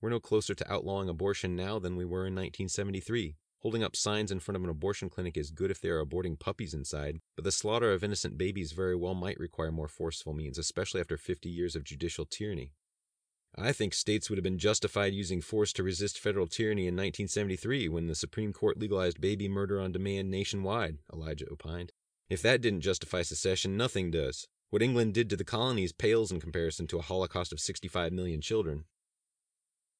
We're 0.00 0.10
no 0.10 0.20
closer 0.20 0.54
to 0.54 0.72
outlawing 0.72 1.08
abortion 1.08 1.56
now 1.56 1.78
than 1.78 1.96
we 1.96 2.04
were 2.04 2.26
in 2.26 2.34
1973. 2.34 3.36
Holding 3.60 3.82
up 3.82 3.96
signs 3.96 4.30
in 4.30 4.38
front 4.38 4.56
of 4.56 4.62
an 4.62 4.70
abortion 4.70 5.10
clinic 5.10 5.36
is 5.36 5.50
good 5.50 5.72
if 5.72 5.80
they 5.80 5.88
are 5.88 6.04
aborting 6.04 6.38
puppies 6.38 6.74
inside, 6.74 7.18
but 7.34 7.44
the 7.44 7.50
slaughter 7.50 7.92
of 7.92 8.04
innocent 8.04 8.38
babies 8.38 8.70
very 8.70 8.94
well 8.94 9.14
might 9.14 9.38
require 9.38 9.72
more 9.72 9.88
forceful 9.88 10.32
means, 10.32 10.58
especially 10.58 11.00
after 11.00 11.16
50 11.16 11.48
years 11.48 11.74
of 11.74 11.82
judicial 11.82 12.24
tyranny. 12.24 12.72
I 13.56 13.72
think 13.72 13.94
states 13.94 14.30
would 14.30 14.36
have 14.36 14.44
been 14.44 14.58
justified 14.58 15.12
using 15.12 15.40
force 15.40 15.72
to 15.72 15.82
resist 15.82 16.20
federal 16.20 16.46
tyranny 16.46 16.82
in 16.82 16.94
1973 16.94 17.88
when 17.88 18.06
the 18.06 18.14
Supreme 18.14 18.52
Court 18.52 18.78
legalized 18.78 19.20
baby 19.20 19.48
murder 19.48 19.80
on 19.80 19.90
demand 19.90 20.30
nationwide, 20.30 20.98
Elijah 21.12 21.46
opined. 21.50 21.92
If 22.30 22.42
that 22.42 22.60
didn't 22.60 22.82
justify 22.82 23.22
secession, 23.22 23.76
nothing 23.76 24.12
does. 24.12 24.46
What 24.70 24.82
England 24.82 25.14
did 25.14 25.28
to 25.30 25.36
the 25.36 25.44
colonies 25.44 25.92
pales 25.92 26.30
in 26.30 26.40
comparison 26.40 26.86
to 26.88 26.98
a 26.98 27.02
holocaust 27.02 27.52
of 27.52 27.58
65 27.58 28.12
million 28.12 28.40
children. 28.40 28.84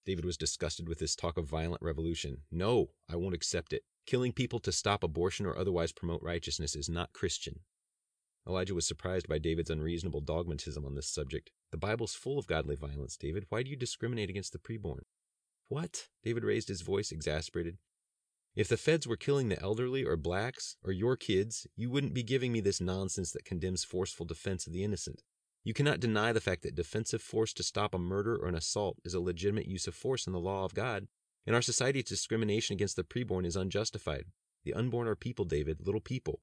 David 0.08 0.24
was 0.24 0.38
disgusted 0.38 0.88
with 0.88 1.00
this 1.00 1.14
talk 1.14 1.36
of 1.36 1.44
violent 1.44 1.82
revolution. 1.82 2.38
No, 2.50 2.92
I 3.10 3.16
won't 3.16 3.34
accept 3.34 3.74
it. 3.74 3.82
Killing 4.06 4.32
people 4.32 4.58
to 4.60 4.72
stop 4.72 5.04
abortion 5.04 5.44
or 5.44 5.54
otherwise 5.54 5.92
promote 5.92 6.22
righteousness 6.22 6.74
is 6.74 6.88
not 6.88 7.12
Christian. 7.12 7.60
Elijah 8.48 8.74
was 8.74 8.86
surprised 8.86 9.28
by 9.28 9.36
David's 9.36 9.68
unreasonable 9.68 10.22
dogmatism 10.22 10.86
on 10.86 10.94
this 10.94 11.10
subject. 11.10 11.50
The 11.72 11.76
Bible's 11.76 12.14
full 12.14 12.38
of 12.38 12.46
godly 12.46 12.74
violence, 12.74 13.18
David. 13.18 13.44
Why 13.50 13.62
do 13.62 13.68
you 13.68 13.76
discriminate 13.76 14.30
against 14.30 14.54
the 14.54 14.58
preborn? 14.58 15.02
What? 15.68 16.06
David 16.24 16.42
raised 16.42 16.68
his 16.68 16.80
voice, 16.80 17.12
exasperated. 17.12 17.76
If 18.56 18.66
the 18.66 18.78
feds 18.78 19.06
were 19.06 19.18
killing 19.18 19.50
the 19.50 19.60
elderly 19.60 20.06
or 20.06 20.16
blacks 20.16 20.78
or 20.82 20.90
your 20.90 21.18
kids, 21.18 21.66
you 21.76 21.90
wouldn't 21.90 22.14
be 22.14 22.22
giving 22.22 22.50
me 22.50 22.62
this 22.62 22.80
nonsense 22.80 23.30
that 23.32 23.44
condemns 23.44 23.84
forceful 23.84 24.24
defense 24.24 24.66
of 24.66 24.72
the 24.72 24.84
innocent. 24.84 25.22
You 25.64 25.74
cannot 25.74 26.00
deny 26.00 26.32
the 26.32 26.40
fact 26.40 26.62
that 26.62 26.74
defensive 26.74 27.20
force 27.20 27.52
to 27.54 27.62
stop 27.62 27.94
a 27.94 27.98
murder 27.98 28.36
or 28.36 28.48
an 28.48 28.54
assault 28.54 28.98
is 29.04 29.14
a 29.14 29.20
legitimate 29.20 29.66
use 29.66 29.86
of 29.86 29.94
force 29.94 30.26
in 30.26 30.32
the 30.32 30.40
law 30.40 30.64
of 30.64 30.74
God. 30.74 31.08
In 31.46 31.54
our 31.54 31.62
society, 31.62 32.02
discrimination 32.02 32.74
against 32.74 32.96
the 32.96 33.04
preborn 33.04 33.46
is 33.46 33.56
unjustified. 33.56 34.26
The 34.64 34.74
unborn 34.74 35.08
are 35.08 35.16
people, 35.16 35.44
David, 35.44 35.78
little 35.86 36.00
people. 36.00 36.40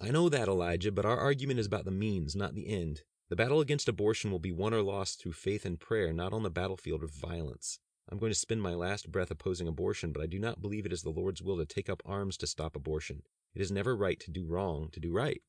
I 0.00 0.10
know 0.10 0.28
that, 0.28 0.48
Elijah, 0.48 0.92
but 0.92 1.04
our 1.04 1.16
argument 1.16 1.60
is 1.60 1.66
about 1.66 1.84
the 1.84 1.90
means, 1.90 2.34
not 2.34 2.54
the 2.54 2.68
end. 2.68 3.02
The 3.30 3.36
battle 3.36 3.60
against 3.60 3.88
abortion 3.88 4.30
will 4.30 4.38
be 4.38 4.52
won 4.52 4.74
or 4.74 4.82
lost 4.82 5.20
through 5.20 5.32
faith 5.32 5.64
and 5.64 5.80
prayer, 5.80 6.12
not 6.12 6.32
on 6.32 6.42
the 6.42 6.50
battlefield 6.50 7.02
of 7.02 7.10
violence. 7.10 7.78
I'm 8.10 8.18
going 8.18 8.32
to 8.32 8.38
spend 8.38 8.60
my 8.60 8.74
last 8.74 9.10
breath 9.10 9.30
opposing 9.30 9.66
abortion, 9.66 10.12
but 10.12 10.22
I 10.22 10.26
do 10.26 10.38
not 10.38 10.60
believe 10.60 10.84
it 10.84 10.92
is 10.92 11.02
the 11.02 11.10
Lord's 11.10 11.42
will 11.42 11.56
to 11.56 11.64
take 11.64 11.88
up 11.88 12.02
arms 12.04 12.36
to 12.38 12.46
stop 12.46 12.76
abortion. 12.76 13.22
It 13.54 13.62
is 13.62 13.72
never 13.72 13.96
right 13.96 14.20
to 14.20 14.30
do 14.30 14.44
wrong 14.44 14.90
to 14.92 15.00
do 15.00 15.10
right. 15.10 15.40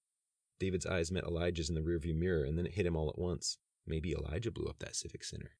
David's 0.59 0.85
eyes 0.85 1.11
met 1.11 1.23
Elijah's 1.25 1.69
in 1.69 1.75
the 1.75 1.81
rearview 1.81 2.15
mirror, 2.15 2.43
and 2.43 2.57
then 2.57 2.65
it 2.65 2.75
hit 2.75 2.85
him 2.85 2.95
all 2.95 3.09
at 3.09 3.19
once. 3.19 3.57
Maybe 3.85 4.13
Elijah 4.13 4.51
blew 4.51 4.67
up 4.67 4.79
that 4.79 4.95
civic 4.95 5.23
center. 5.23 5.51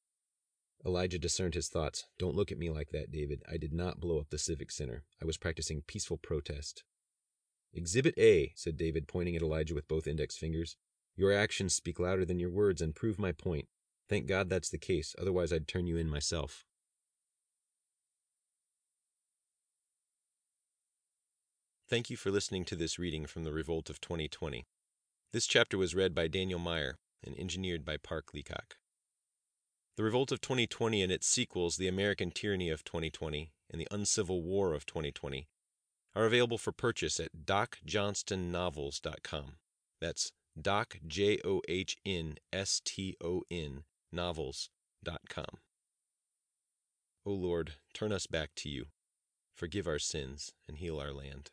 Elijah 0.84 1.18
discerned 1.18 1.54
his 1.54 1.68
thoughts. 1.68 2.06
Don't 2.18 2.36
look 2.36 2.52
at 2.52 2.58
me 2.58 2.70
like 2.70 2.90
that, 2.90 3.10
David. 3.10 3.42
I 3.50 3.56
did 3.56 3.72
not 3.72 4.00
blow 4.00 4.18
up 4.18 4.30
the 4.30 4.38
civic 4.38 4.70
center. 4.70 5.04
I 5.20 5.24
was 5.24 5.36
practicing 5.36 5.82
peaceful 5.82 6.16
protest. 6.16 6.84
Exhibit 7.72 8.14
A, 8.18 8.52
said 8.54 8.76
David, 8.76 9.08
pointing 9.08 9.36
at 9.36 9.42
Elijah 9.42 9.74
with 9.74 9.88
both 9.88 10.06
index 10.06 10.36
fingers. 10.36 10.76
Your 11.16 11.32
actions 11.32 11.74
speak 11.74 11.98
louder 11.98 12.24
than 12.24 12.38
your 12.38 12.50
words 12.50 12.80
and 12.80 12.94
prove 12.94 13.18
my 13.18 13.32
point. 13.32 13.66
Thank 14.08 14.26
God 14.26 14.48
that's 14.48 14.70
the 14.70 14.78
case, 14.78 15.14
otherwise 15.18 15.52
I'd 15.52 15.66
turn 15.66 15.86
you 15.86 15.96
in 15.96 16.08
myself. 16.08 16.64
Thank 21.88 22.10
you 22.10 22.16
for 22.16 22.30
listening 22.30 22.64
to 22.66 22.76
this 22.76 22.98
reading 22.98 23.26
from 23.26 23.44
the 23.44 23.52
Revolt 23.52 23.90
of 23.90 24.00
2020. 24.00 24.66
This 25.36 25.46
chapter 25.46 25.76
was 25.76 25.94
read 25.94 26.14
by 26.14 26.28
Daniel 26.28 26.58
Meyer 26.58 26.96
and 27.22 27.38
engineered 27.38 27.84
by 27.84 27.98
Park 27.98 28.32
Leacock. 28.32 28.76
The 29.98 30.02
Revolt 30.02 30.32
of 30.32 30.40
2020 30.40 31.02
and 31.02 31.12
its 31.12 31.26
sequels, 31.26 31.76
The 31.76 31.88
American 31.88 32.30
Tyranny 32.30 32.70
of 32.70 32.84
2020 32.84 33.52
and 33.70 33.78
The 33.78 33.86
Uncivil 33.90 34.42
War 34.42 34.72
of 34.72 34.86
2020, 34.86 35.46
are 36.14 36.24
available 36.24 36.56
for 36.56 36.72
purchase 36.72 37.20
at 37.20 37.44
docjohnstonnovels.com. 37.44 39.56
That's 40.00 40.32
Doc, 40.58 40.96
J 41.06 41.38
O 41.44 41.60
H 41.68 41.98
N 42.06 42.36
S 42.50 42.80
T 42.82 43.14
O 43.22 43.42
N, 43.50 43.84
novels.com. 44.10 45.58
O 47.26 47.30
Lord, 47.30 47.74
turn 47.92 48.10
us 48.10 48.26
back 48.26 48.52
to 48.56 48.70
you. 48.70 48.86
Forgive 49.54 49.86
our 49.86 49.98
sins 49.98 50.54
and 50.66 50.78
heal 50.78 50.98
our 50.98 51.12
land. 51.12 51.50